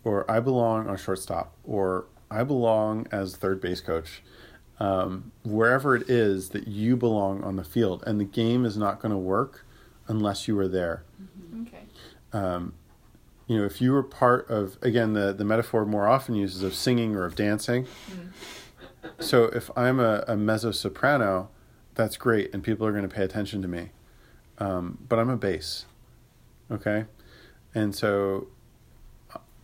[0.02, 4.22] or I belong on shortstop, or I belong as third base coach.
[4.80, 9.00] Um, wherever it is that you belong on the field, and the game is not
[9.00, 9.64] going to work
[10.08, 11.04] unless you are there
[11.62, 11.84] Okay.
[12.32, 12.74] um,
[13.46, 16.74] you know, if you were part of again the the metaphor more often uses of
[16.74, 17.86] singing or of dancing.
[19.18, 21.50] So if I'm a, a mezzo soprano,
[21.94, 23.90] that's great, and people are going to pay attention to me.
[24.58, 25.84] Um, but I'm a bass,
[26.70, 27.04] okay,
[27.74, 28.48] and so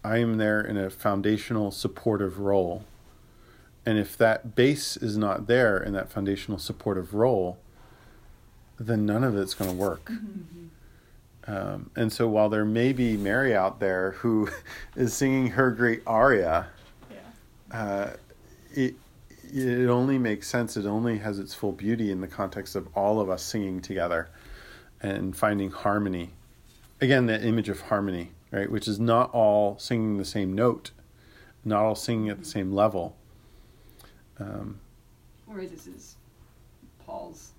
[0.04, 2.84] I am there in a foundational supportive role.
[3.86, 7.58] And if that bass is not there in that foundational supportive role,
[8.78, 10.10] then none of it's going to work.
[11.46, 14.48] Um, and so while there may be Mary out there who
[14.96, 16.68] is singing her great aria,
[17.10, 17.78] Yeah.
[17.78, 18.10] uh,
[18.72, 18.94] it
[19.52, 20.76] it only makes sense.
[20.76, 24.28] It only has its full beauty in the context of all of us singing together
[25.02, 26.30] and finding harmony.
[27.00, 28.70] Again, that image of harmony, right?
[28.70, 30.92] Which is not all singing the same note,
[31.64, 33.16] not all singing at the same level.
[34.38, 34.78] Um,
[35.48, 36.14] Or this is
[37.04, 37.50] Paul's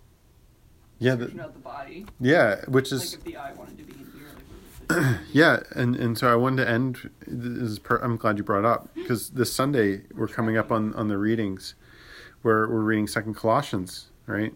[1.02, 2.06] yeah, the, of the body.
[2.20, 4.46] yeah, which is like if the eye wanted to be in here, like
[4.90, 5.20] where was it?
[5.34, 7.10] Yeah, and, and so I wanted to end.
[7.26, 10.72] This is per, I'm glad you brought it up because this Sunday we're coming up
[10.72, 11.74] on, on the readings,
[12.44, 14.54] where we're reading Second Colossians, right?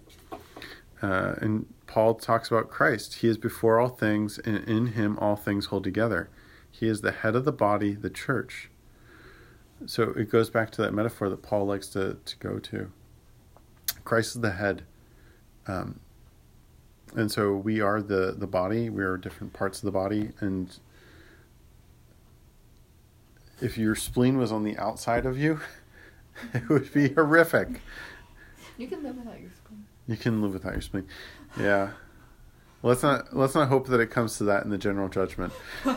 [1.01, 3.15] Uh, and Paul talks about Christ.
[3.15, 6.29] He is before all things, and in Him all things hold together.
[6.69, 8.69] He is the head of the body, the church.
[9.85, 12.91] So it goes back to that metaphor that Paul likes to, to go to.
[14.03, 14.83] Christ is the head.
[15.67, 15.99] Um,
[17.15, 18.89] and so we are the the body.
[18.89, 20.31] We are different parts of the body.
[20.39, 20.77] And
[23.61, 25.59] if your spleen was on the outside of you
[26.53, 27.81] it would be horrific.
[28.77, 29.85] You can live without your spleen.
[30.07, 31.07] You can live without your spleen.
[31.59, 31.91] Yeah.
[32.83, 35.53] Let's not let's not hope that it comes to that in the general judgment.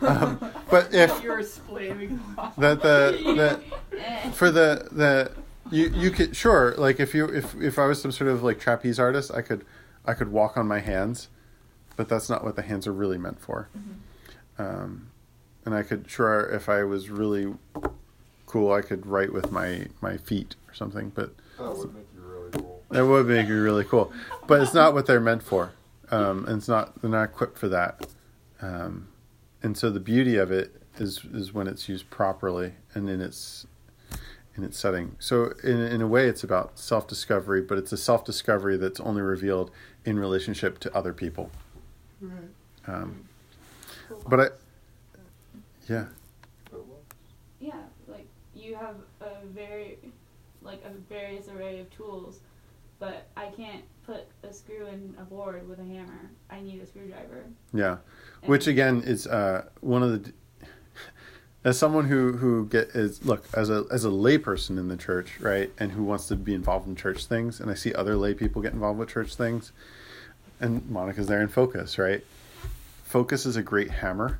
[0.00, 0.38] Um,
[0.70, 2.20] but if You're splaying.
[2.56, 3.60] that the
[3.92, 5.32] that for the the
[5.70, 8.60] you you could sure like if you if if I was some sort of like
[8.60, 9.64] trapeze artist I could
[10.08, 11.28] I could walk on my hands
[11.96, 13.68] but that's not what the hands are really meant for
[14.58, 15.10] um,
[15.64, 17.54] and I could sure if I was really
[18.46, 18.72] cool.
[18.72, 22.50] I could write with my my feet or something, but That would make you really
[22.52, 22.82] cool.
[22.90, 24.12] that would make you really cool.
[24.46, 25.72] But it's not what they're meant for,
[26.10, 28.06] um, and it's not they're not equipped for that.
[28.62, 29.08] Um,
[29.62, 33.66] and so the beauty of it is is when it's used properly and in its
[34.56, 35.16] in its setting.
[35.18, 39.00] So in in a way, it's about self discovery, but it's a self discovery that's
[39.00, 39.70] only revealed
[40.08, 41.50] in relationship to other people.
[42.20, 42.32] Right.
[42.86, 43.28] Um,
[44.26, 44.46] but I,
[45.88, 46.06] yeah,
[47.60, 47.72] Yeah,
[48.06, 49.98] like you have a very,
[50.62, 52.40] like a various array of tools,
[52.98, 56.30] but I can't put a screw in a board with a hammer.
[56.50, 57.44] I need a screwdriver.
[57.74, 57.98] yeah.
[58.42, 60.32] And- Which again is uh, one of the.
[61.64, 65.40] As someone who who get is look as a as a layperson in the church,
[65.40, 68.32] right, and who wants to be involved in church things, and I see other lay
[68.32, 69.72] people get involved with church things,
[70.60, 72.24] and Monica's there in focus, right?
[73.04, 74.38] Focus is a great hammer,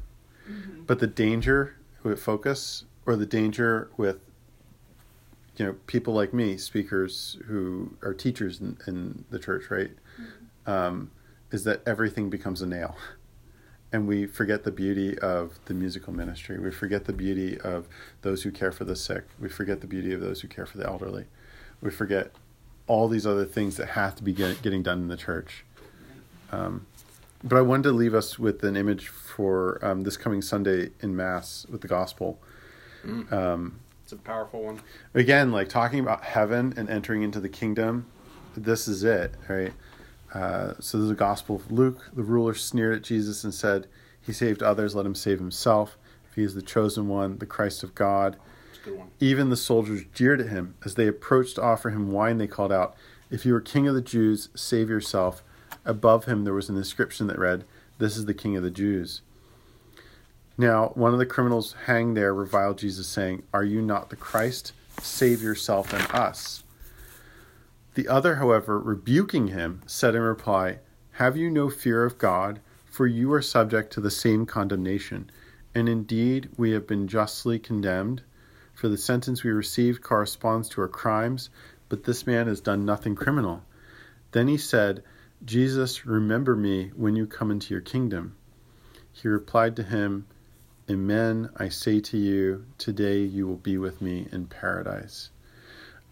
[0.87, 4.19] but the danger with focus, or the danger with,
[5.57, 9.91] you know, people like me, speakers who are teachers in, in the church, right,
[10.67, 11.11] um,
[11.51, 12.97] is that everything becomes a nail
[13.93, 16.59] and we forget the beauty of the musical ministry.
[16.59, 17.89] We forget the beauty of
[18.23, 19.25] those who care for the sick.
[19.41, 21.25] We forget the beauty of those who care for the elderly.
[21.81, 22.33] We forget
[22.87, 25.65] all these other things that have to be get, getting done in the church.
[26.53, 26.87] Um,
[27.45, 31.15] but I wanted to leave us with an image for um, this coming Sunday in
[31.15, 32.41] Mass with the gospel.
[33.31, 34.81] Um, It's a powerful one.
[35.15, 38.07] again, like talking about heaven and entering into the kingdom,
[38.57, 39.73] this is it, right?
[40.35, 42.11] Uh, so there's a Gospel of Luke.
[42.13, 43.87] The ruler sneered at Jesus and said,
[44.21, 45.97] He saved others, let him save himself.
[46.29, 48.37] If he is the chosen one, the Christ of God.
[48.71, 49.11] It's a good one.
[49.21, 50.75] Even the soldiers jeered at him.
[50.85, 52.95] As they approached to offer him wine, they called out,
[53.31, 55.43] If you are king of the Jews, save yourself.
[55.85, 57.65] Above him there was an inscription that read,
[57.99, 59.23] This is the king of the Jews.
[60.61, 64.73] Now, one of the criminals hanged there reviled Jesus, saying, Are you not the Christ?
[65.01, 66.65] Save yourself and us.
[67.99, 70.79] The other, however, rebuking him, said in reply,
[71.15, 72.61] Have you no fear of God?
[72.85, 75.33] For you are subject to the same condemnation.
[75.75, 78.23] And indeed, we have been justly condemned,
[78.73, 81.51] for the sentence we received corresponds to our crimes,
[81.89, 83.65] but this man has done nothing criminal.
[84.31, 85.03] Then he said,
[85.45, 88.37] Jesus, remember me when you come into your kingdom.
[89.11, 90.29] He replied to him,
[90.89, 95.31] Amen, I say to you, today you will be with me in paradise.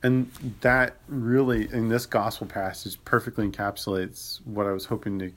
[0.07, 0.31] And
[0.61, 5.33] that really, in this gospel passage, perfectly encapsulates what I was hoping to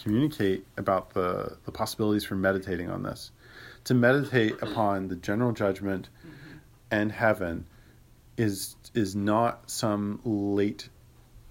[0.00, 3.32] communicate about the, the possibilities for meditating on this.
[3.86, 6.58] To meditate upon the general judgment mm-hmm.
[6.92, 7.66] and heaven
[8.36, 10.88] is is not some late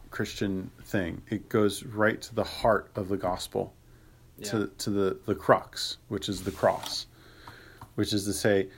[0.10, 1.22] Christian thing.
[1.30, 3.74] It goes right to the heart of the gospel,
[4.44, 7.06] to to the the crux, which is the cross,
[7.96, 8.70] which is to say,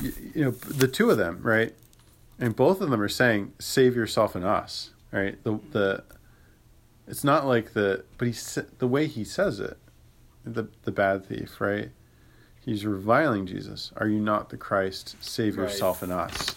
[0.00, 1.74] you, you know, the two of them, right,
[2.38, 5.42] and both of them are saying, "Save yourself and us," right?
[5.44, 6.04] The the
[7.08, 8.34] it's not like the but he
[8.78, 9.76] the way he says it,
[10.44, 11.90] the the bad thief, right?
[12.64, 13.90] He's reviling Jesus.
[13.96, 15.16] Are you not the Christ?
[15.20, 15.64] Save Right.
[15.64, 16.54] yourself and us.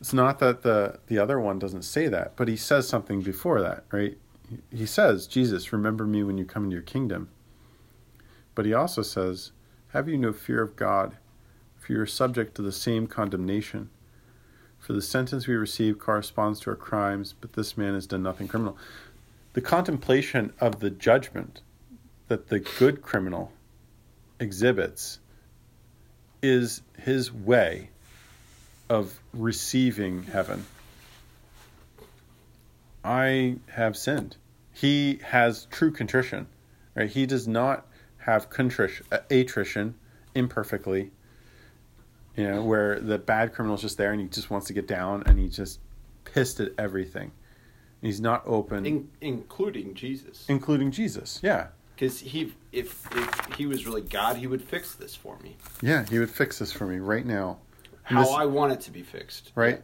[0.00, 3.60] It's not that the the other one doesn't say that, but he says something before
[3.60, 4.16] that, right?
[4.48, 7.28] He- He says, "Jesus, remember me when you come into your kingdom."
[8.54, 9.52] But he also says,
[9.88, 11.16] "Have you no fear of God,
[11.88, 13.88] for you are subject to the same condemnation?
[14.78, 18.46] For the sentence we receive corresponds to our crimes, but this man has done nothing
[18.46, 18.76] criminal."
[19.54, 21.62] The contemplation of the judgment
[22.26, 23.54] that the good criminal
[24.38, 25.18] exhibits
[26.42, 27.88] is his way
[28.90, 30.66] of receiving heaven.
[33.02, 34.36] I have sinned.
[34.74, 36.48] He has true contrition,
[36.94, 37.08] right?
[37.08, 37.86] He does not
[38.18, 39.94] have contrition, attrition
[40.34, 41.12] imperfectly.
[42.38, 45.24] You know, where the bad criminal's just there and he just wants to get down
[45.26, 45.80] and he just
[46.24, 47.32] pissed at everything.
[48.00, 50.44] He's not open, In, including Jesus.
[50.48, 51.40] including Jesus.
[51.42, 51.66] Yeah,
[51.96, 55.56] Because he, if if he was really God, he would fix this for me.
[55.82, 57.58] yeah, he would fix this for me right now.
[58.08, 59.50] And How this- I want it to be fixed.
[59.56, 59.82] right?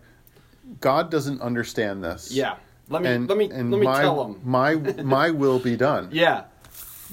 [0.80, 2.30] God doesn't understand this.
[2.30, 2.54] Yeah.
[2.88, 4.40] Let me and let me and let me my, tell him.
[4.44, 6.08] my my will be done.
[6.12, 6.44] Yeah.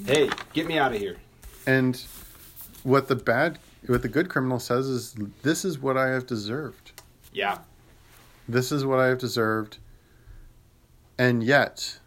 [0.05, 1.17] Hey, get me out of here.
[1.65, 1.99] And
[2.83, 7.01] what the bad, what the good criminal says is, this is what I have deserved.
[7.33, 7.59] Yeah.
[8.47, 9.77] This is what I have deserved.
[11.17, 11.99] And yet,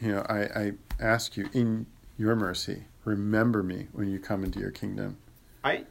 [0.00, 1.86] you know, I, I ask you in
[2.18, 5.16] your mercy, remember me when you come into your kingdom.
[5.64, 5.84] I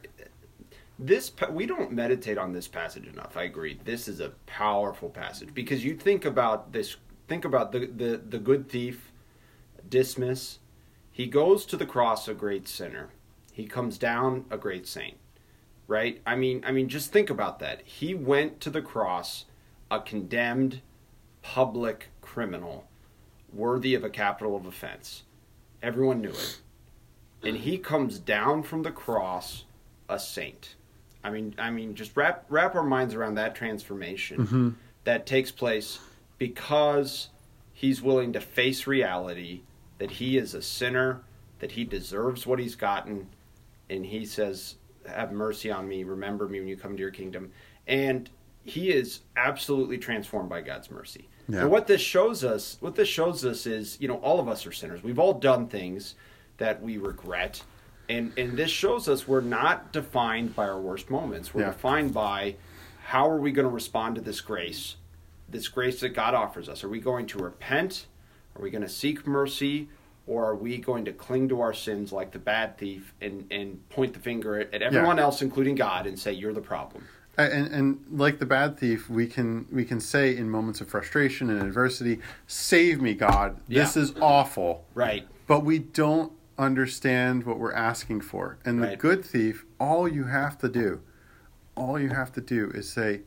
[0.98, 3.36] this we don't meditate on this passage enough.
[3.36, 3.78] I agree.
[3.84, 6.96] This is a powerful passage because you think about this.
[7.26, 9.10] Think about the the the good thief,
[9.88, 10.58] Dismas.
[11.10, 13.10] He goes to the cross a great sinner.
[13.60, 15.18] He comes down a great saint.
[15.86, 16.22] right?
[16.24, 17.82] I mean, I mean, just think about that.
[17.84, 19.44] He went to the cross,
[19.90, 20.80] a condemned
[21.42, 22.86] public criminal,
[23.52, 25.24] worthy of a capital of offense.
[25.82, 26.60] Everyone knew it,
[27.42, 29.64] and he comes down from the cross,
[30.08, 30.76] a saint.
[31.22, 34.68] I mean, I mean, just wrap wrap our minds around that transformation mm-hmm.
[35.04, 35.98] that takes place
[36.38, 37.28] because
[37.74, 39.60] he's willing to face reality
[39.98, 41.20] that he is a sinner,
[41.58, 43.28] that he deserves what he's gotten,
[43.90, 44.76] and he says,
[45.06, 46.04] "Have mercy on me.
[46.04, 47.52] Remember me when you come to your kingdom."
[47.86, 48.30] And
[48.62, 51.28] he is absolutely transformed by God's mercy.
[51.48, 51.62] Yeah.
[51.62, 54.66] And what this shows us, what this shows us is, you know, all of us
[54.66, 55.02] are sinners.
[55.02, 56.14] We've all done things
[56.58, 57.62] that we regret.
[58.08, 61.52] And and this shows us we're not defined by our worst moments.
[61.54, 61.68] We're Yeah.
[61.72, 62.56] defined by
[63.04, 64.96] how are we going to respond to this grace?
[65.48, 66.84] This grace that God offers us.
[66.84, 68.06] Are we going to repent?
[68.54, 69.88] Are we going to seek mercy?
[70.30, 73.88] Or are we going to cling to our sins like the bad thief and, and
[73.88, 77.04] point the finger at, at everyone else, including God, and say, You're the problem?
[77.36, 81.50] And, and like the bad thief, we can we can say in moments of frustration
[81.50, 83.56] and adversity, "Save me, God!
[83.66, 84.02] This Yeah.
[84.02, 85.26] is awful." Right.
[85.48, 88.58] But we don't understand what we're asking for.
[88.64, 88.98] And the Right.
[88.98, 91.00] good thief, all you have to do,
[91.74, 93.22] all you have to do is say,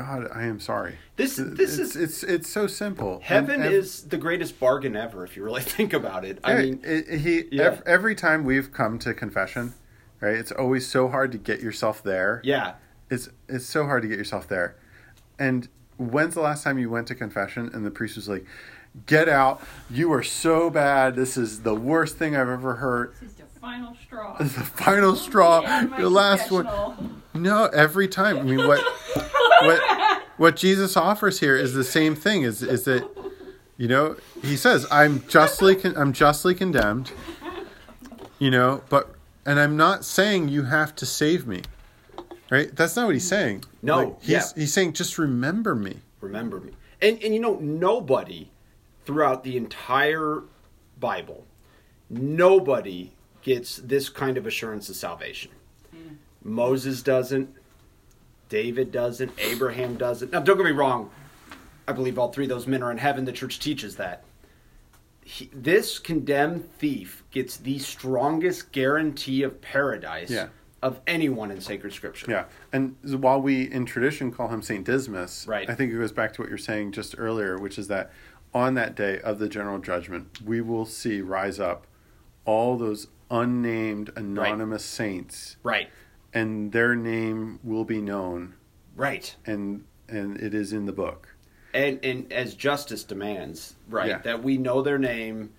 [0.00, 3.14] "God, I am sorry." This it's, this is it's it's so simple.
[3.16, 6.38] And heaven ev- is the greatest bargain ever if you really think about it.
[6.44, 7.64] I Yeah, mean, it- he Yeah.
[7.64, 9.74] ev- every time we've come to confession,
[10.20, 10.34] right?
[10.34, 12.40] It's always so hard to get yourself there.
[12.44, 12.74] yeah,
[13.10, 14.74] It's it's so hard to get yourself there.
[15.38, 18.44] And when's the last time you went to confession and the priest was like,
[19.06, 19.62] "Get out!
[19.90, 21.14] You are so bad.
[21.16, 23.12] This is the worst thing I've ever heard.
[23.62, 24.36] This is the final straw.
[24.38, 25.60] Is the final straw.
[25.62, 28.38] Yeah, my last one." No, every time.
[28.38, 28.80] I mean, what
[29.62, 32.42] what what Jesus offers here is the same thing.
[32.42, 33.08] Is is that
[33.76, 37.12] you know he says, "I'm justly con- I'm justly condemned."
[38.38, 41.62] You know, but and I'm not saying you have to save me.
[42.50, 42.74] Right?
[42.74, 43.64] That's not what he's saying.
[43.82, 44.42] No, Like, he's yeah.
[44.56, 45.98] he's saying just remember me.
[46.20, 46.72] remember me.
[47.00, 48.50] And and you know, nobody
[49.04, 50.42] throughout the entire
[50.98, 51.46] Bible,
[52.08, 53.12] nobody
[53.42, 55.50] gets this kind of assurance of salvation.
[55.94, 56.16] Mm.
[56.42, 57.54] Moses doesn't,
[58.48, 60.32] David doesn't, Abraham doesn't.
[60.32, 61.10] Now, don't get me wrong.
[61.88, 63.24] I believe all three of those men are in heaven.
[63.24, 64.22] The church teaches that.
[65.24, 70.48] He, this condemned thief gets the strongest guarantee of paradise Yeah.
[70.82, 72.26] of anyone in sacred scripture.
[72.28, 75.68] Yeah, and while we in tradition call him Saint Dismas, Right.
[75.70, 78.10] I think it goes back to what you're saying just earlier, which is that
[78.52, 81.86] on that day of the general judgment, we will see rise up
[82.44, 85.88] all those unnamed anonymous saints, Right.
[86.34, 88.54] and their name will be known,
[88.96, 89.34] Right.
[89.46, 91.28] and and it is in the book.
[91.72, 94.08] and and as justice demands, right?
[94.08, 94.18] Yeah.
[94.18, 95.50] That we know their name,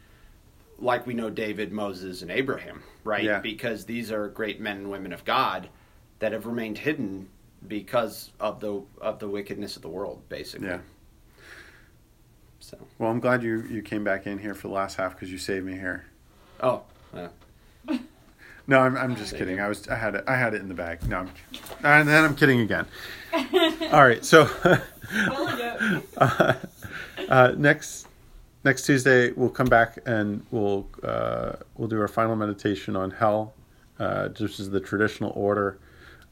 [0.78, 3.24] like we know David, Moses, and Abraham, right?
[3.24, 3.40] Yeah.
[3.40, 5.70] Because these are great men and women of God
[6.20, 7.30] that have remained hidden
[7.66, 10.68] because of the of the wickedness of the world, basically.
[10.68, 10.80] Yeah.
[12.60, 15.32] So, Well, I'm glad you you came back in here for the last half because
[15.32, 16.06] you saved me here.
[16.60, 17.30] oh, uh,
[18.68, 19.60] No, I'm, I'm just kidding.
[19.60, 21.08] I was I had it I had it in the bag.
[21.08, 21.30] No, I'm,
[21.84, 22.86] and then I'm kidding again.
[23.92, 24.50] All right, so
[25.14, 26.00] yeah.
[27.30, 28.08] uh, next
[28.64, 33.54] next Tuesday we'll come back and we'll uh, we'll do our final meditation on hell,
[34.00, 35.80] uh, just as the traditional order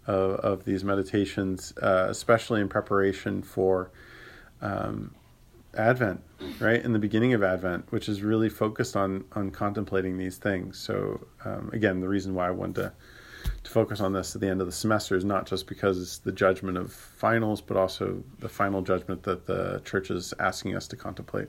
[0.08, 3.92] of, of these meditations, uh, especially in preparation for
[4.62, 5.14] um,
[5.78, 6.22] Advent,
[6.60, 6.84] right?
[6.84, 10.78] In the beginning of Advent, which is really focused on on contemplating these things.
[10.78, 12.94] So um, again, the reason why I wanted to
[13.64, 16.18] to focus on this at the end of the semester is not just because it's
[16.18, 20.88] the judgment of finals, but also the final judgment that the church is asking us
[20.88, 21.48] to contemplate.